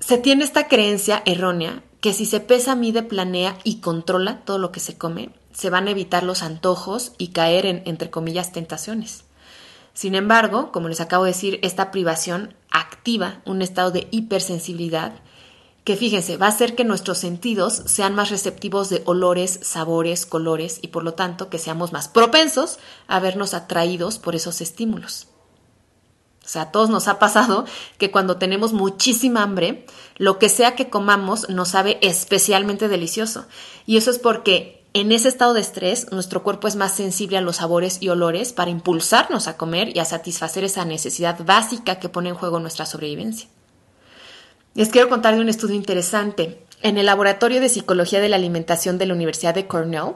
Se 0.00 0.18
tiene 0.18 0.44
esta 0.44 0.68
creencia 0.68 1.22
errónea 1.24 1.82
que 2.00 2.12
si 2.12 2.26
se 2.26 2.40
pesa, 2.40 2.74
mide, 2.74 3.02
planea 3.02 3.56
y 3.64 3.80
controla 3.80 4.44
todo 4.44 4.58
lo 4.58 4.72
que 4.72 4.80
se 4.80 4.98
come, 4.98 5.30
se 5.52 5.70
van 5.70 5.86
a 5.86 5.92
evitar 5.92 6.24
los 6.24 6.42
antojos 6.42 7.12
y 7.16 7.28
caer 7.28 7.64
en, 7.66 7.82
entre 7.86 8.10
comillas, 8.10 8.52
tentaciones. 8.52 9.24
Sin 9.94 10.14
embargo, 10.14 10.72
como 10.72 10.88
les 10.88 11.00
acabo 11.00 11.24
de 11.24 11.30
decir, 11.30 11.60
esta 11.62 11.90
privación 11.90 12.54
activa 12.70 13.42
un 13.44 13.62
estado 13.62 13.90
de 13.90 14.08
hipersensibilidad 14.10 15.12
que 15.84 15.96
fíjense, 15.96 16.36
va 16.36 16.46
a 16.46 16.50
hacer 16.50 16.76
que 16.76 16.84
nuestros 16.84 17.18
sentidos 17.18 17.82
sean 17.86 18.14
más 18.14 18.30
receptivos 18.30 18.88
de 18.88 19.02
olores, 19.04 19.58
sabores, 19.62 20.26
colores 20.26 20.78
y 20.80 20.88
por 20.88 21.02
lo 21.02 21.14
tanto 21.14 21.50
que 21.50 21.58
seamos 21.58 21.92
más 21.92 22.08
propensos 22.08 22.78
a 23.08 23.18
vernos 23.18 23.52
atraídos 23.52 24.18
por 24.18 24.36
esos 24.36 24.60
estímulos. 24.60 25.28
O 26.44 26.48
sea, 26.48 26.62
a 26.62 26.70
todos 26.72 26.90
nos 26.90 27.08
ha 27.08 27.18
pasado 27.18 27.64
que 27.98 28.10
cuando 28.10 28.36
tenemos 28.36 28.72
muchísima 28.72 29.42
hambre, 29.42 29.86
lo 30.16 30.38
que 30.38 30.48
sea 30.48 30.74
que 30.74 30.90
comamos 30.90 31.48
nos 31.48 31.68
sabe 31.68 31.98
especialmente 32.02 32.88
delicioso. 32.88 33.46
Y 33.86 33.96
eso 33.96 34.10
es 34.10 34.18
porque 34.18 34.84
en 34.92 35.12
ese 35.12 35.28
estado 35.28 35.54
de 35.54 35.60
estrés, 35.60 36.10
nuestro 36.10 36.42
cuerpo 36.42 36.68
es 36.68 36.76
más 36.76 36.94
sensible 36.94 37.38
a 37.38 37.42
los 37.42 37.56
sabores 37.56 37.98
y 38.02 38.08
olores 38.08 38.52
para 38.52 38.70
impulsarnos 38.70 39.46
a 39.48 39.56
comer 39.56 39.96
y 39.96 40.00
a 40.00 40.04
satisfacer 40.04 40.64
esa 40.64 40.84
necesidad 40.84 41.44
básica 41.44 41.98
que 41.98 42.08
pone 42.08 42.28
en 42.28 42.34
juego 42.34 42.60
nuestra 42.60 42.86
sobrevivencia. 42.86 43.48
Les 44.74 44.88
quiero 44.88 45.10
contar 45.10 45.34
de 45.34 45.42
un 45.42 45.50
estudio 45.50 45.76
interesante. 45.76 46.64
En 46.80 46.96
el 46.96 47.04
Laboratorio 47.04 47.60
de 47.60 47.68
Psicología 47.68 48.20
de 48.20 48.30
la 48.30 48.36
Alimentación 48.36 48.96
de 48.96 49.04
la 49.04 49.12
Universidad 49.12 49.54
de 49.54 49.66
Cornell, 49.66 50.14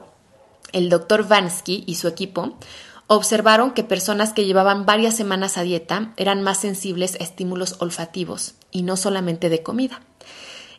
el 0.71 0.89
doctor 0.89 1.27
Vansky 1.27 1.83
y 1.85 1.93
su 1.93 2.07
equipo 2.07 2.57
observaron 3.05 3.71
que 3.71 3.83
personas 3.83 4.33
que 4.33 4.45
llevaban 4.45 4.87
varias 4.87 5.15
semanas 5.15 5.59
a 5.59 5.61
dieta 5.61 6.11
eran 6.17 6.41
más 6.41 6.59
sensibles 6.59 7.13
a 7.13 7.23
estímulos 7.23 7.75
olfativos 7.77 8.55
y 8.71 8.81
no 8.81 8.97
solamente 8.97 9.49
de 9.49 9.61
comida. 9.61 10.01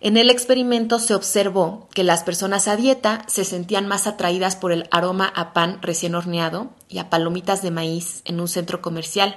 En 0.00 0.16
el 0.16 0.28
experimento 0.28 0.98
se 0.98 1.14
observó 1.14 1.88
que 1.94 2.02
las 2.02 2.24
personas 2.24 2.66
a 2.66 2.74
dieta 2.74 3.22
se 3.28 3.44
sentían 3.44 3.86
más 3.86 4.08
atraídas 4.08 4.56
por 4.56 4.72
el 4.72 4.88
aroma 4.90 5.32
a 5.36 5.52
pan 5.52 5.78
recién 5.82 6.16
horneado 6.16 6.70
y 6.88 6.98
a 6.98 7.10
palomitas 7.10 7.62
de 7.62 7.70
maíz 7.70 8.22
en 8.24 8.40
un 8.40 8.48
centro 8.48 8.82
comercial, 8.82 9.36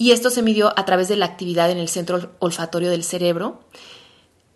y 0.00 0.12
esto 0.12 0.30
se 0.30 0.40
midió 0.40 0.72
a 0.78 0.86
través 0.86 1.08
de 1.08 1.16
la 1.16 1.26
actividad 1.26 1.70
en 1.70 1.76
el 1.76 1.90
centro 1.90 2.30
olfatorio 2.38 2.88
del 2.88 3.04
cerebro, 3.04 3.60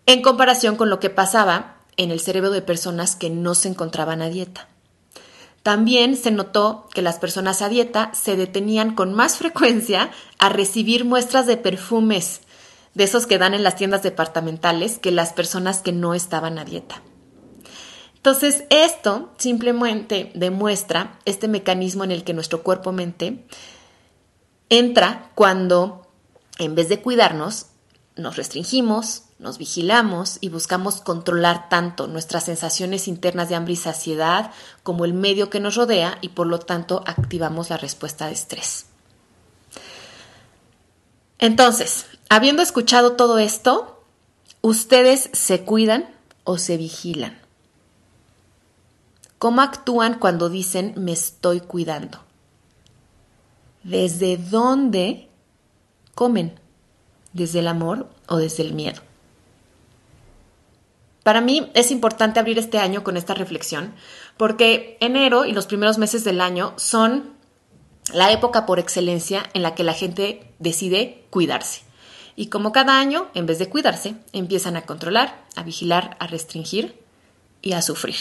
en 0.07 0.23
comparación 0.23 0.75
con 0.75 0.89
lo 0.89 0.99
que 0.99 1.11
pasaba 1.11 1.75
en 1.97 2.09
el 2.09 2.19
cerebro 2.19 2.49
de 2.49 2.63
personas 2.63 3.15
que 3.15 3.29
no 3.29 3.53
se 3.53 3.67
encontraban 3.69 4.23
a 4.23 4.29
dieta. 4.29 4.67
También 5.61 6.17
se 6.17 6.31
notó 6.31 6.89
que 6.95 7.03
las 7.03 7.19
personas 7.19 7.61
a 7.61 7.69
dieta 7.69 8.09
se 8.15 8.35
detenían 8.35 8.95
con 8.95 9.13
más 9.13 9.37
frecuencia 9.37 10.09
a 10.39 10.49
recibir 10.49 11.05
muestras 11.05 11.45
de 11.45 11.57
perfumes 11.57 12.41
de 12.95 13.03
esos 13.03 13.27
que 13.27 13.37
dan 13.37 13.53
en 13.53 13.63
las 13.63 13.75
tiendas 13.75 14.01
departamentales 14.01 14.97
que 14.97 15.11
las 15.11 15.31
personas 15.31 15.83
que 15.83 15.91
no 15.91 16.15
estaban 16.15 16.57
a 16.57 16.65
dieta. 16.65 17.03
Entonces, 18.15 18.63
esto 18.71 19.31
simplemente 19.37 20.31
demuestra 20.33 21.19
este 21.25 21.47
mecanismo 21.47 22.03
en 22.03 22.09
el 22.09 22.23
que 22.23 22.33
nuestro 22.33 22.63
cuerpo-mente 22.63 23.45
entra 24.69 25.31
cuando, 25.35 26.07
en 26.59 26.75
vez 26.75 26.89
de 26.89 27.01
cuidarnos, 27.01 27.67
nos 28.15 28.37
restringimos, 28.37 29.23
nos 29.39 29.57
vigilamos 29.57 30.37
y 30.39 30.49
buscamos 30.49 31.01
controlar 31.01 31.67
tanto 31.67 32.07
nuestras 32.07 32.45
sensaciones 32.45 33.07
internas 33.07 33.49
de 33.49 33.55
hambre 33.55 33.73
y 33.73 33.77
saciedad 33.77 34.51
como 34.83 35.05
el 35.05 35.13
medio 35.13 35.49
que 35.49 35.59
nos 35.59 35.75
rodea 35.75 36.17
y 36.21 36.29
por 36.29 36.47
lo 36.47 36.59
tanto 36.59 37.03
activamos 37.05 37.69
la 37.69 37.77
respuesta 37.77 38.27
de 38.27 38.33
estrés. 38.33 38.85
Entonces, 41.37 42.05
Habiendo 42.29 42.63
escuchado 42.63 43.13
todo 43.13 43.37
esto, 43.37 44.03
¿ustedes 44.61 45.29
se 45.33 45.63
cuidan 45.63 46.09
o 46.43 46.57
se 46.57 46.75
vigilan? 46.75 47.39
¿Cómo 49.37 49.61
actúan 49.61 50.17
cuando 50.17 50.49
dicen 50.49 50.93
me 50.97 51.11
estoy 51.11 51.61
cuidando? 51.61 52.19
¿Desde 53.85 54.37
dónde 54.37 55.29
comen? 56.15 56.59
¿Desde 57.33 57.59
el 57.59 57.67
amor 57.67 58.09
o 58.27 58.37
desde 58.37 58.63
el 58.63 58.73
miedo? 58.73 58.99
Para 61.21 61.39
mí 61.39 61.69
es 61.75 61.91
importante 61.91 62.39
abrir 62.39 62.57
este 62.57 62.79
año 62.79 63.03
con 63.03 63.15
esta 63.15 63.35
reflexión 63.35 63.93
porque 64.37 64.97
enero 65.01 65.45
y 65.45 65.51
los 65.51 65.67
primeros 65.67 65.99
meses 65.99 66.23
del 66.23 66.41
año 66.41 66.73
son 66.77 67.35
la 68.11 68.31
época 68.31 68.65
por 68.65 68.79
excelencia 68.79 69.43
en 69.53 69.61
la 69.61 69.75
que 69.75 69.83
la 69.83 69.93
gente 69.93 70.51
decide 70.57 71.23
cuidarse. 71.29 71.83
Y 72.35 72.47
como 72.47 72.71
cada 72.71 72.99
año, 72.99 73.27
en 73.35 73.45
vez 73.45 73.59
de 73.59 73.69
cuidarse, 73.69 74.15
empiezan 74.33 74.77
a 74.77 74.87
controlar, 74.87 75.45
a 75.55 75.61
vigilar, 75.61 76.17
a 76.19 76.25
restringir 76.25 76.99
y 77.61 77.73
a 77.73 77.83
sufrir. 77.83 78.15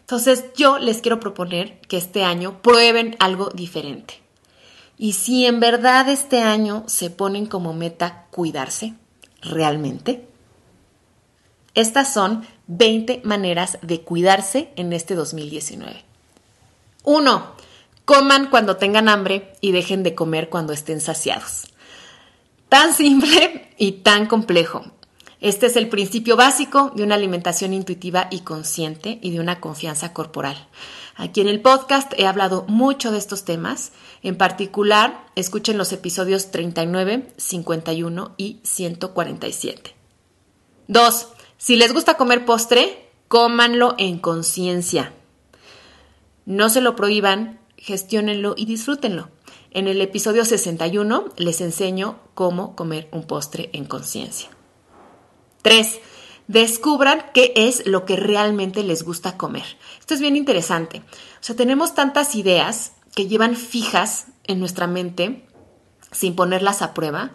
Entonces 0.00 0.44
yo 0.54 0.78
les 0.78 1.00
quiero 1.00 1.18
proponer 1.18 1.80
que 1.88 1.96
este 1.96 2.24
año 2.24 2.60
prueben 2.60 3.16
algo 3.20 3.48
diferente. 3.48 4.25
Y 4.98 5.12
si 5.12 5.46
en 5.46 5.60
verdad 5.60 6.08
este 6.08 6.42
año 6.42 6.84
se 6.86 7.10
ponen 7.10 7.46
como 7.46 7.74
meta 7.74 8.26
cuidarse, 8.30 8.94
¿realmente? 9.42 10.26
Estas 11.74 12.12
son 12.12 12.46
20 12.68 13.20
maneras 13.24 13.78
de 13.82 14.00
cuidarse 14.00 14.72
en 14.76 14.94
este 14.94 15.14
2019. 15.14 16.04
1. 17.04 17.56
Coman 18.06 18.50
cuando 18.50 18.76
tengan 18.76 19.08
hambre 19.08 19.52
y 19.60 19.72
dejen 19.72 20.02
de 20.02 20.14
comer 20.14 20.48
cuando 20.48 20.72
estén 20.72 21.00
saciados. 21.00 21.68
Tan 22.68 22.94
simple 22.94 23.70
y 23.76 23.92
tan 23.92 24.26
complejo. 24.26 24.84
Este 25.46 25.66
es 25.66 25.76
el 25.76 25.88
principio 25.88 26.34
básico 26.34 26.90
de 26.96 27.04
una 27.04 27.14
alimentación 27.14 27.72
intuitiva 27.72 28.26
y 28.32 28.40
consciente 28.40 29.20
y 29.22 29.30
de 29.30 29.38
una 29.38 29.60
confianza 29.60 30.12
corporal. 30.12 30.56
Aquí 31.14 31.40
en 31.40 31.46
el 31.46 31.60
podcast 31.60 32.12
he 32.16 32.26
hablado 32.26 32.64
mucho 32.66 33.12
de 33.12 33.18
estos 33.18 33.44
temas. 33.44 33.92
En 34.24 34.36
particular, 34.36 35.24
escuchen 35.36 35.78
los 35.78 35.92
episodios 35.92 36.50
39, 36.50 37.28
51 37.36 38.34
y 38.36 38.58
147. 38.64 39.94
2. 40.88 41.28
Si 41.58 41.76
les 41.76 41.92
gusta 41.92 42.14
comer 42.14 42.44
postre, 42.44 43.08
cómanlo 43.28 43.94
en 43.98 44.18
conciencia. 44.18 45.12
No 46.44 46.70
se 46.70 46.80
lo 46.80 46.96
prohíban, 46.96 47.60
gestiónenlo 47.76 48.54
y 48.56 48.66
disfrútenlo. 48.66 49.28
En 49.70 49.86
el 49.86 50.00
episodio 50.00 50.44
61 50.44 51.26
les 51.36 51.60
enseño 51.60 52.18
cómo 52.34 52.74
comer 52.74 53.08
un 53.12 53.28
postre 53.28 53.70
en 53.74 53.84
conciencia. 53.84 54.55
3. 55.66 55.98
Descubran 56.46 57.24
qué 57.34 57.52
es 57.56 57.86
lo 57.86 58.04
que 58.04 58.14
realmente 58.14 58.84
les 58.84 59.02
gusta 59.02 59.36
comer. 59.36 59.64
Esto 59.98 60.14
es 60.14 60.20
bien 60.20 60.36
interesante. 60.36 60.98
O 60.98 61.42
sea, 61.42 61.56
tenemos 61.56 61.92
tantas 61.96 62.36
ideas 62.36 62.92
que 63.16 63.26
llevan 63.26 63.56
fijas 63.56 64.26
en 64.44 64.60
nuestra 64.60 64.86
mente 64.86 65.44
sin 66.12 66.36
ponerlas 66.36 66.82
a 66.82 66.94
prueba, 66.94 67.32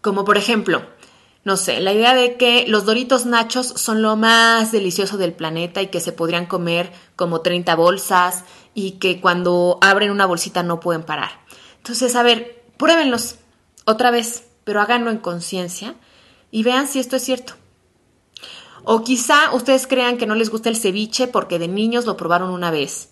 como 0.00 0.24
por 0.24 0.38
ejemplo, 0.38 0.86
no 1.42 1.56
sé, 1.56 1.80
la 1.80 1.92
idea 1.92 2.14
de 2.14 2.36
que 2.36 2.66
los 2.68 2.84
doritos 2.84 3.26
nachos 3.26 3.66
son 3.66 4.00
lo 4.00 4.14
más 4.14 4.70
delicioso 4.70 5.16
del 5.16 5.32
planeta 5.32 5.82
y 5.82 5.88
que 5.88 5.98
se 5.98 6.12
podrían 6.12 6.46
comer 6.46 6.92
como 7.16 7.40
30 7.40 7.74
bolsas 7.74 8.44
y 8.74 8.92
que 8.92 9.20
cuando 9.20 9.78
abren 9.80 10.12
una 10.12 10.26
bolsita 10.26 10.62
no 10.62 10.78
pueden 10.78 11.02
parar. 11.02 11.32
Entonces, 11.78 12.14
a 12.14 12.22
ver, 12.22 12.62
pruébenlos 12.76 13.38
otra 13.86 14.12
vez, 14.12 14.44
pero 14.62 14.80
háganlo 14.80 15.10
en 15.10 15.18
conciencia 15.18 15.96
y 16.52 16.62
vean 16.62 16.86
si 16.86 17.00
esto 17.00 17.16
es 17.16 17.24
cierto. 17.24 17.54
O 18.84 19.02
quizá 19.04 19.52
ustedes 19.52 19.86
crean 19.86 20.16
que 20.16 20.26
no 20.26 20.34
les 20.34 20.50
gusta 20.50 20.68
el 20.68 20.76
ceviche 20.76 21.28
porque 21.28 21.58
de 21.58 21.68
niños 21.68 22.06
lo 22.06 22.16
probaron 22.16 22.50
una 22.50 22.70
vez. 22.70 23.10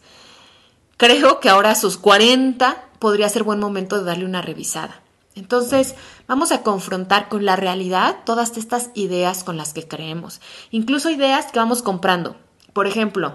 Creo 0.96 1.40
que 1.40 1.48
ahora 1.48 1.70
a 1.70 1.74
sus 1.76 1.96
40 1.96 2.88
podría 2.98 3.28
ser 3.28 3.42
buen 3.42 3.60
momento 3.60 3.98
de 3.98 4.04
darle 4.04 4.24
una 4.24 4.42
revisada. 4.42 5.02
Entonces, 5.34 5.94
vamos 6.26 6.52
a 6.52 6.62
confrontar 6.62 7.28
con 7.28 7.44
la 7.44 7.56
realidad 7.56 8.18
todas 8.24 8.56
estas 8.56 8.90
ideas 8.94 9.44
con 9.44 9.56
las 9.56 9.72
que 9.72 9.86
creemos, 9.86 10.40
incluso 10.70 11.08
ideas 11.08 11.52
que 11.52 11.58
vamos 11.58 11.82
comprando. 11.82 12.36
Por 12.72 12.86
ejemplo, 12.86 13.34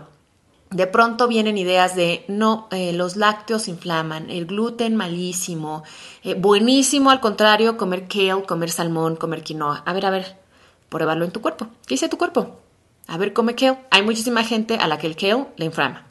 de 0.72 0.88
pronto 0.88 1.28
vienen 1.28 1.58
ideas 1.58 1.96
de 1.96 2.26
no, 2.28 2.68
eh, 2.72 2.92
los 2.92 3.16
lácteos 3.16 3.68
inflaman, 3.68 4.30
el 4.30 4.46
gluten 4.46 4.96
malísimo, 4.96 5.84
eh, 6.24 6.34
buenísimo 6.34 7.12
al 7.12 7.22
contrario 7.22 7.78
comer 7.78 8.08
kale, 8.08 8.44
comer 8.46 8.70
salmón, 8.70 9.16
comer 9.16 9.44
quinoa. 9.44 9.84
A 9.86 9.94
ver, 9.94 10.06
a 10.06 10.10
ver, 10.10 10.45
pruébalo 10.90 11.26
en 11.26 11.32
tu 11.32 11.42
cuerpo. 11.42 11.68
¿Qué 11.86 11.96
dice 11.96 12.10
tu 12.10 12.18
cuerpo? 12.18 12.60
A 13.08 13.18
ver, 13.18 13.34
come 13.34 13.56
kale. 13.56 13.80
Hay 13.92 14.04
muchísima 14.04 14.44
gente 14.44 14.76
a 14.76 14.88
la 14.88 14.98
que 14.98 15.08
el 15.08 15.16
kale 15.16 15.48
le 15.58 15.66
inflama. 15.66 16.08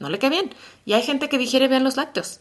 No 0.00 0.08
le 0.08 0.18
cae 0.18 0.30
bien. 0.30 0.54
Y 0.84 0.92
hay 0.92 1.02
gente 1.02 1.28
que 1.28 1.38
digiere 1.38 1.68
bien 1.68 1.84
los 1.84 1.96
lácteos 1.96 2.40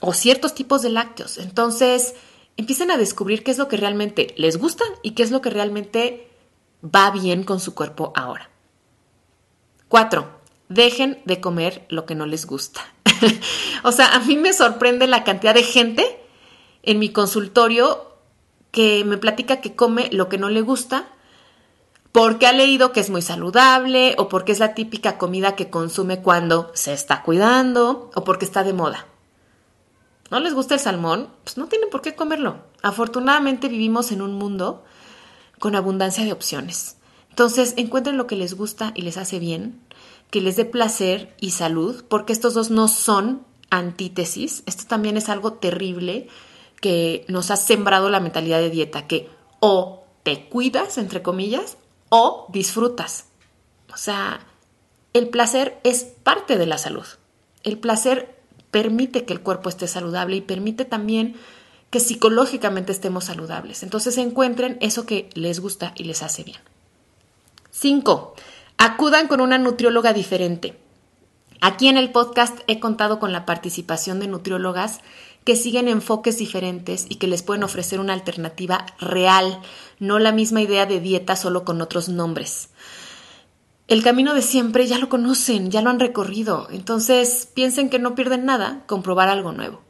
o 0.00 0.12
ciertos 0.12 0.54
tipos 0.54 0.82
de 0.82 0.90
lácteos. 0.90 1.38
Entonces, 1.38 2.14
empiecen 2.56 2.90
a 2.90 2.96
descubrir 2.96 3.42
qué 3.42 3.50
es 3.50 3.58
lo 3.58 3.68
que 3.68 3.76
realmente 3.76 4.34
les 4.36 4.58
gusta 4.58 4.84
y 5.02 5.12
qué 5.12 5.22
es 5.22 5.30
lo 5.30 5.40
que 5.40 5.50
realmente 5.50 6.28
va 6.82 7.10
bien 7.10 7.44
con 7.44 7.60
su 7.60 7.74
cuerpo 7.74 8.12
ahora. 8.14 8.50
Cuatro, 9.88 10.40
dejen 10.68 11.22
de 11.24 11.40
comer 11.40 11.86
lo 11.88 12.06
que 12.06 12.14
no 12.14 12.26
les 12.26 12.46
gusta. 12.46 12.80
o 13.84 13.92
sea, 13.92 14.14
a 14.14 14.20
mí 14.20 14.36
me 14.36 14.52
sorprende 14.52 15.06
la 15.06 15.24
cantidad 15.24 15.54
de 15.54 15.62
gente 15.62 16.20
en 16.82 16.98
mi 16.98 17.10
consultorio 17.10 18.13
que 18.74 19.04
me 19.06 19.16
platica 19.16 19.62
que 19.62 19.74
come 19.74 20.10
lo 20.12 20.28
que 20.28 20.36
no 20.36 20.50
le 20.50 20.60
gusta 20.60 21.08
porque 22.12 22.46
ha 22.46 22.52
leído 22.52 22.92
que 22.92 23.00
es 23.00 23.08
muy 23.08 23.22
saludable 23.22 24.14
o 24.18 24.28
porque 24.28 24.52
es 24.52 24.58
la 24.58 24.74
típica 24.74 25.16
comida 25.16 25.56
que 25.56 25.70
consume 25.70 26.20
cuando 26.20 26.70
se 26.74 26.92
está 26.92 27.22
cuidando 27.22 28.10
o 28.14 28.24
porque 28.24 28.44
está 28.44 28.62
de 28.64 28.74
moda 28.74 29.06
no 30.30 30.40
les 30.40 30.54
gusta 30.54 30.74
el 30.74 30.80
salmón, 30.80 31.28
pues 31.44 31.56
no 31.56 31.68
tienen 31.68 31.90
por 31.90 32.02
qué 32.02 32.16
comerlo. 32.16 32.56
Afortunadamente 32.82 33.68
vivimos 33.68 34.10
en 34.10 34.22
un 34.22 34.34
mundo 34.34 34.84
con 35.60 35.76
abundancia 35.76 36.24
de 36.24 36.32
opciones. 36.32 36.96
Entonces, 37.30 37.74
encuentren 37.76 38.16
lo 38.16 38.26
que 38.26 38.34
les 38.34 38.54
gusta 38.54 38.92
y 38.96 39.02
les 39.02 39.16
hace 39.16 39.38
bien, 39.38 39.80
que 40.30 40.40
les 40.40 40.56
dé 40.56 40.64
placer 40.64 41.34
y 41.40 41.50
salud, 41.50 42.04
porque 42.08 42.32
estos 42.32 42.54
dos 42.54 42.70
no 42.70 42.88
son 42.88 43.44
antítesis. 43.70 44.62
Esto 44.66 44.84
también 44.88 45.16
es 45.16 45.28
algo 45.28 45.52
terrible 45.52 46.28
que 46.80 47.24
nos 47.28 47.50
ha 47.50 47.56
sembrado 47.56 48.10
la 48.10 48.20
mentalidad 48.20 48.60
de 48.60 48.70
dieta, 48.70 49.06
que 49.06 49.28
o 49.60 50.04
te 50.22 50.48
cuidas, 50.48 50.98
entre 50.98 51.22
comillas, 51.22 51.76
o 52.08 52.46
disfrutas. 52.52 53.26
O 53.92 53.96
sea, 53.96 54.40
el 55.12 55.28
placer 55.28 55.78
es 55.84 56.04
parte 56.04 56.58
de 56.58 56.66
la 56.66 56.78
salud. 56.78 57.06
El 57.62 57.78
placer 57.78 58.36
permite 58.70 59.24
que 59.24 59.32
el 59.32 59.40
cuerpo 59.40 59.68
esté 59.68 59.86
saludable 59.86 60.36
y 60.36 60.40
permite 60.40 60.84
también 60.84 61.36
que 61.90 62.00
psicológicamente 62.00 62.90
estemos 62.90 63.26
saludables. 63.26 63.84
Entonces 63.84 64.18
encuentren 64.18 64.78
eso 64.80 65.06
que 65.06 65.30
les 65.34 65.60
gusta 65.60 65.92
y 65.94 66.04
les 66.04 66.24
hace 66.24 66.42
bien. 66.42 66.58
5. 67.70 68.34
Acudan 68.78 69.28
con 69.28 69.40
una 69.40 69.58
nutrióloga 69.58 70.12
diferente. 70.12 70.76
Aquí 71.60 71.88
en 71.88 71.96
el 71.96 72.10
podcast 72.10 72.58
he 72.66 72.80
contado 72.80 73.20
con 73.20 73.32
la 73.32 73.46
participación 73.46 74.18
de 74.18 74.26
nutriólogas 74.26 75.00
que 75.44 75.56
siguen 75.56 75.88
enfoques 75.88 76.38
diferentes 76.38 77.06
y 77.08 77.16
que 77.16 77.26
les 77.26 77.42
pueden 77.42 77.64
ofrecer 77.64 78.00
una 78.00 78.14
alternativa 78.14 78.86
real, 78.98 79.60
no 79.98 80.18
la 80.18 80.32
misma 80.32 80.62
idea 80.62 80.86
de 80.86 81.00
dieta 81.00 81.36
solo 81.36 81.64
con 81.64 81.80
otros 81.82 82.08
nombres. 82.08 82.70
El 83.86 84.02
camino 84.02 84.32
de 84.32 84.40
siempre 84.40 84.86
ya 84.86 84.98
lo 84.98 85.10
conocen, 85.10 85.70
ya 85.70 85.82
lo 85.82 85.90
han 85.90 86.00
recorrido, 86.00 86.68
entonces 86.70 87.48
piensen 87.52 87.90
que 87.90 87.98
no 87.98 88.14
pierden 88.14 88.46
nada 88.46 88.84
con 88.86 89.02
probar 89.02 89.28
algo 89.28 89.52
nuevo. 89.52 89.82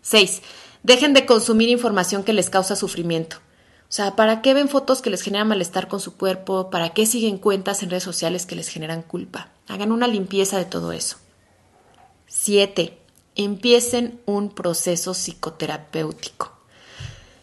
6. 0.00 0.40
Dejen 0.82 1.12
de 1.12 1.26
consumir 1.26 1.68
información 1.68 2.24
que 2.24 2.32
les 2.32 2.48
causa 2.48 2.76
sufrimiento. 2.76 3.36
O 3.82 3.92
sea, 3.92 4.16
¿para 4.16 4.40
qué 4.40 4.54
ven 4.54 4.68
fotos 4.68 5.02
que 5.02 5.10
les 5.10 5.22
generan 5.22 5.48
malestar 5.48 5.88
con 5.88 6.00
su 6.00 6.16
cuerpo? 6.16 6.70
¿Para 6.70 6.90
qué 6.90 7.04
siguen 7.04 7.36
cuentas 7.38 7.82
en 7.82 7.90
redes 7.90 8.04
sociales 8.04 8.46
que 8.46 8.56
les 8.56 8.68
generan 8.68 9.02
culpa? 9.02 9.48
Hagan 9.66 9.92
una 9.92 10.06
limpieza 10.06 10.56
de 10.56 10.64
todo 10.64 10.92
eso. 10.92 11.16
7. 12.26 12.98
Empiecen 13.40 14.20
un 14.26 14.50
proceso 14.50 15.14
psicoterapéutico. 15.14 16.58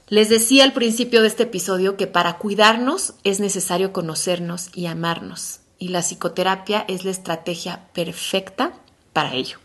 Les 0.09 0.27
decía 0.27 0.65
al 0.65 0.73
principio 0.73 1.21
de 1.21 1.29
este 1.29 1.43
episodio 1.43 1.95
que 1.95 2.05
para 2.05 2.37
cuidarnos 2.37 3.13
es 3.23 3.39
necesario 3.39 3.93
conocernos 3.93 4.69
y 4.75 4.87
amarnos, 4.87 5.61
y 5.79 5.87
la 5.87 6.01
psicoterapia 6.01 6.83
es 6.89 7.05
la 7.05 7.11
estrategia 7.11 7.87
perfecta 7.93 8.73
para 9.13 9.35
ello. 9.35 9.57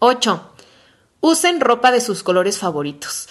8. 0.00 0.50
Usen 1.20 1.60
ropa 1.60 1.92
de 1.92 2.00
sus 2.00 2.24
colores 2.24 2.58
favoritos. 2.58 3.28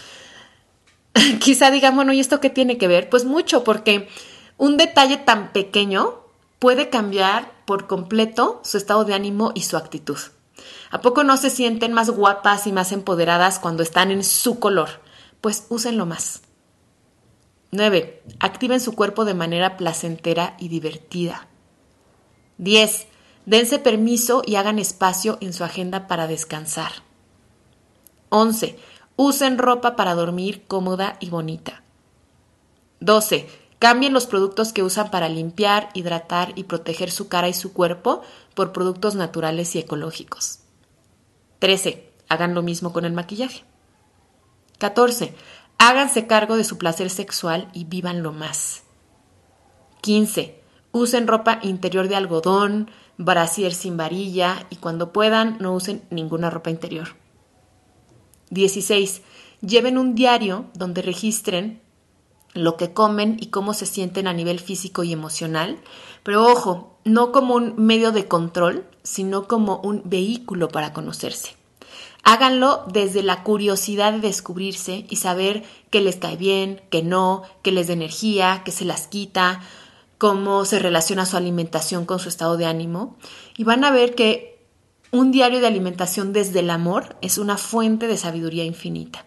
Quizá 1.42 1.72
digan, 1.72 1.98
bueno, 1.98 2.14
¿y 2.14 2.22
esto 2.22 2.40
qué 2.40 2.52
tiene 2.52 2.78
que 2.78 2.88
ver? 2.88 3.10
Pues 3.10 3.26
mucho, 3.26 3.66
porque 3.66 4.08
un 4.58 4.78
detalle 4.78 5.18
tan 5.18 5.52
pequeño 5.52 6.22
puede 6.60 6.90
cambiar 6.90 7.52
por 7.66 7.88
completo 7.88 8.62
su 8.64 8.78
estado 8.78 9.04
de 9.04 9.14
ánimo 9.14 9.52
y 9.54 9.64
su 9.64 9.76
actitud. 9.76 10.18
¿A 10.94 11.02
poco 11.02 11.24
no 11.24 11.38
se 11.38 11.50
sienten 11.50 11.92
más 11.92 12.12
guapas 12.12 12.68
y 12.68 12.72
más 12.72 12.92
empoderadas 12.92 13.58
cuando 13.58 13.82
están 13.82 14.12
en 14.12 14.24
su 14.24 14.60
color? 14.60 15.02
pues 15.44 15.66
úsenlo 15.68 16.06
más. 16.06 16.42
9. 17.72 18.24
Activen 18.40 18.80
su 18.80 18.94
cuerpo 18.94 19.26
de 19.26 19.34
manera 19.34 19.76
placentera 19.76 20.56
y 20.58 20.70
divertida. 20.70 21.50
10. 22.60 23.08
Dense 23.46 23.78
permiso 23.78 24.42
y 24.46 24.56
hagan 24.56 24.80
espacio 24.80 25.38
en 25.42 25.52
su 25.52 25.66
agenda 25.66 26.08
para 26.08 26.28
descansar. 26.28 26.94
11. 28.30 28.80
Usen 29.18 29.58
ropa 29.58 29.98
para 29.98 30.16
dormir 30.16 30.64
cómoda 30.66 31.18
y 31.20 31.30
bonita. 31.30 31.84
12. 33.02 33.50
Cambien 33.80 34.14
los 34.14 34.28
productos 34.28 34.72
que 34.72 34.82
usan 34.82 35.12
para 35.12 35.28
limpiar, 35.28 35.90
hidratar 35.94 36.54
y 36.56 36.64
proteger 36.64 37.12
su 37.12 37.28
cara 37.28 37.50
y 37.50 37.54
su 37.54 37.74
cuerpo 37.74 38.22
por 38.54 38.72
productos 38.72 39.16
naturales 39.16 39.76
y 39.76 39.80
ecológicos. 39.80 40.63
13. 41.64 42.12
Hagan 42.28 42.56
lo 42.56 42.62
mismo 42.62 42.92
con 42.92 43.06
el 43.06 43.14
maquillaje. 43.14 43.64
14. 44.80 45.34
Háganse 45.78 46.28
cargo 46.28 46.58
de 46.58 46.66
su 46.66 46.78
placer 46.78 47.10
sexual 47.10 47.70
y 47.72 47.86
vívanlo 47.86 48.34
más. 48.34 48.84
15. 50.02 50.62
Usen 50.92 51.26
ropa 51.26 51.60
interior 51.64 52.10
de 52.10 52.18
algodón, 52.18 52.92
brasier 53.18 53.74
sin 53.74 53.96
varilla 53.96 54.68
y 54.72 54.76
cuando 54.76 55.14
puedan 55.14 55.58
no 55.62 55.74
usen 55.74 56.04
ninguna 56.10 56.50
ropa 56.50 56.70
interior. 56.70 57.16
16. 58.50 59.22
Lleven 59.62 59.98
un 59.98 60.16
diario 60.16 60.66
donde 60.74 61.02
registren 61.02 61.82
lo 62.54 62.76
que 62.76 62.92
comen 62.92 63.38
y 63.40 63.48
cómo 63.48 63.74
se 63.74 63.86
sienten 63.86 64.28
a 64.28 64.34
nivel 64.34 64.60
físico 64.60 65.06
y 65.06 65.14
emocional, 65.14 65.80
pero 66.24 66.46
ojo, 66.46 67.00
no 67.06 67.32
como 67.32 67.56
un 67.56 67.76
medio 67.78 68.12
de 68.12 68.28
control, 68.28 68.86
sino 69.04 69.48
como 69.48 69.78
un 69.78 70.02
vehículo 70.06 70.70
para 70.70 70.94
conocerse. 70.94 71.56
Háganlo 72.24 72.86
desde 72.88 73.22
la 73.22 73.44
curiosidad 73.44 74.14
de 74.14 74.20
descubrirse 74.20 75.06
y 75.10 75.18
saber 75.18 75.64
qué 75.90 76.00
les 76.00 76.16
cae 76.16 76.38
bien, 76.38 76.82
qué 76.90 77.04
no, 77.04 77.44
qué 77.62 77.74
les 77.74 77.88
da 77.88 77.94
energía, 77.94 78.62
qué 78.64 78.72
se 78.72 78.86
las 78.86 79.08
quita, 79.08 79.62
cómo 80.18 80.64
se 80.64 80.80
relaciona 80.80 81.26
su 81.26 81.36
alimentación 81.36 82.06
con 82.06 82.20
su 82.20 82.30
estado 82.30 82.56
de 82.56 82.66
ánimo. 82.66 83.18
Y 83.58 83.66
van 83.66 83.84
a 83.84 83.92
ver 83.92 84.16
que 84.16 84.58
un 85.12 85.34
diario 85.34 85.60
de 85.60 85.68
alimentación 85.68 86.32
desde 86.32 86.62
el 86.62 86.70
amor 86.70 87.18
es 87.22 87.38
una 87.38 87.58
fuente 87.58 88.08
de 88.08 88.18
sabiduría 88.18 88.64
infinita. 88.64 89.26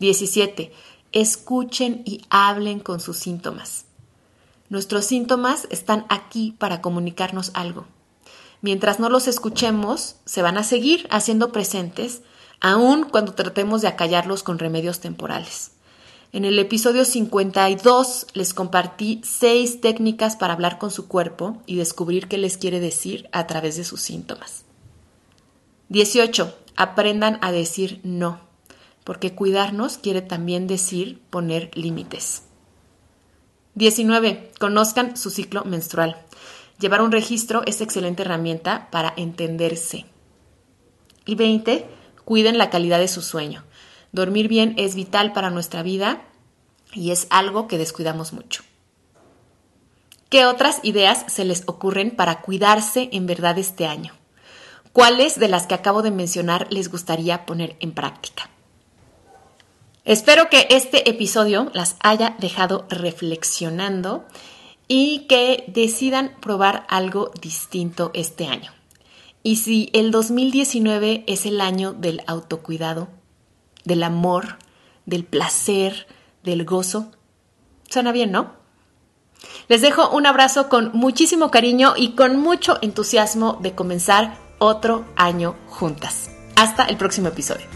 17. 0.00 0.72
Escuchen 1.12 2.02
y 2.04 2.22
hablen 2.28 2.80
con 2.80 2.98
sus 2.98 3.18
síntomas. 3.18 3.84
Nuestros 4.68 5.04
síntomas 5.04 5.68
están 5.70 6.06
aquí 6.08 6.56
para 6.58 6.82
comunicarnos 6.82 7.52
algo 7.54 7.86
mientras 8.62 9.00
no 9.00 9.08
los 9.08 9.28
escuchemos, 9.28 10.16
se 10.24 10.42
van 10.42 10.58
a 10.58 10.64
seguir 10.64 11.06
haciendo 11.10 11.52
presentes, 11.52 12.22
aun 12.60 13.04
cuando 13.04 13.34
tratemos 13.34 13.82
de 13.82 13.88
acallarlos 13.88 14.42
con 14.42 14.58
remedios 14.58 15.00
temporales. 15.00 15.72
En 16.32 16.44
el 16.44 16.58
episodio 16.58 17.04
52 17.04 18.26
les 18.34 18.52
compartí 18.52 19.20
seis 19.24 19.80
técnicas 19.80 20.36
para 20.36 20.52
hablar 20.52 20.78
con 20.78 20.90
su 20.90 21.08
cuerpo 21.08 21.62
y 21.66 21.76
descubrir 21.76 22.28
qué 22.28 22.36
les 22.36 22.58
quiere 22.58 22.80
decir 22.80 23.28
a 23.32 23.46
través 23.46 23.76
de 23.76 23.84
sus 23.84 24.02
síntomas. 24.02 24.64
18. 25.88 26.54
Aprendan 26.76 27.38
a 27.42 27.52
decir 27.52 28.00
no, 28.02 28.40
porque 29.04 29.34
cuidarnos 29.34 29.98
quiere 29.98 30.20
también 30.20 30.66
decir 30.66 31.22
poner 31.30 31.70
límites. 31.74 32.42
19. 33.76 34.50
Conozcan 34.58 35.16
su 35.16 35.30
ciclo 35.30 35.64
menstrual. 35.64 36.25
Llevar 36.78 37.00
un 37.00 37.12
registro 37.12 37.62
es 37.66 37.80
excelente 37.80 38.22
herramienta 38.22 38.88
para 38.90 39.14
entenderse. 39.16 40.04
Y 41.24 41.34
20. 41.34 41.86
Cuiden 42.24 42.58
la 42.58 42.70
calidad 42.70 42.98
de 42.98 43.08
su 43.08 43.22
sueño. 43.22 43.64
Dormir 44.12 44.48
bien 44.48 44.74
es 44.76 44.94
vital 44.94 45.32
para 45.32 45.50
nuestra 45.50 45.82
vida 45.82 46.22
y 46.92 47.10
es 47.10 47.26
algo 47.30 47.66
que 47.68 47.78
descuidamos 47.78 48.32
mucho. 48.32 48.62
¿Qué 50.28 50.44
otras 50.44 50.80
ideas 50.82 51.24
se 51.28 51.44
les 51.44 51.62
ocurren 51.66 52.10
para 52.10 52.40
cuidarse 52.40 53.08
en 53.12 53.26
verdad 53.26 53.58
este 53.58 53.86
año? 53.86 54.12
¿Cuáles 54.92 55.38
de 55.38 55.48
las 55.48 55.66
que 55.66 55.74
acabo 55.74 56.02
de 56.02 56.10
mencionar 56.10 56.66
les 56.70 56.90
gustaría 56.90 57.46
poner 57.46 57.76
en 57.80 57.92
práctica? 57.92 58.50
Espero 60.04 60.48
que 60.48 60.66
este 60.70 61.08
episodio 61.08 61.70
las 61.74 61.96
haya 62.00 62.36
dejado 62.38 62.86
reflexionando 62.88 64.24
y 64.88 65.26
que 65.28 65.64
decidan 65.68 66.32
probar 66.40 66.86
algo 66.88 67.30
distinto 67.40 68.10
este 68.14 68.46
año. 68.46 68.72
Y 69.42 69.56
si 69.56 69.90
el 69.92 70.10
2019 70.10 71.24
es 71.26 71.46
el 71.46 71.60
año 71.60 71.92
del 71.92 72.22
autocuidado, 72.26 73.08
del 73.84 74.02
amor, 74.02 74.58
del 75.04 75.24
placer, 75.24 76.06
del 76.42 76.64
gozo, 76.64 77.10
suena 77.88 78.12
bien, 78.12 78.32
¿no? 78.32 78.54
Les 79.68 79.80
dejo 79.80 80.10
un 80.10 80.26
abrazo 80.26 80.68
con 80.68 80.90
muchísimo 80.94 81.50
cariño 81.50 81.94
y 81.96 82.12
con 82.12 82.38
mucho 82.38 82.78
entusiasmo 82.82 83.58
de 83.60 83.74
comenzar 83.74 84.36
otro 84.58 85.04
año 85.16 85.56
juntas. 85.68 86.30
Hasta 86.56 86.84
el 86.84 86.96
próximo 86.96 87.28
episodio. 87.28 87.75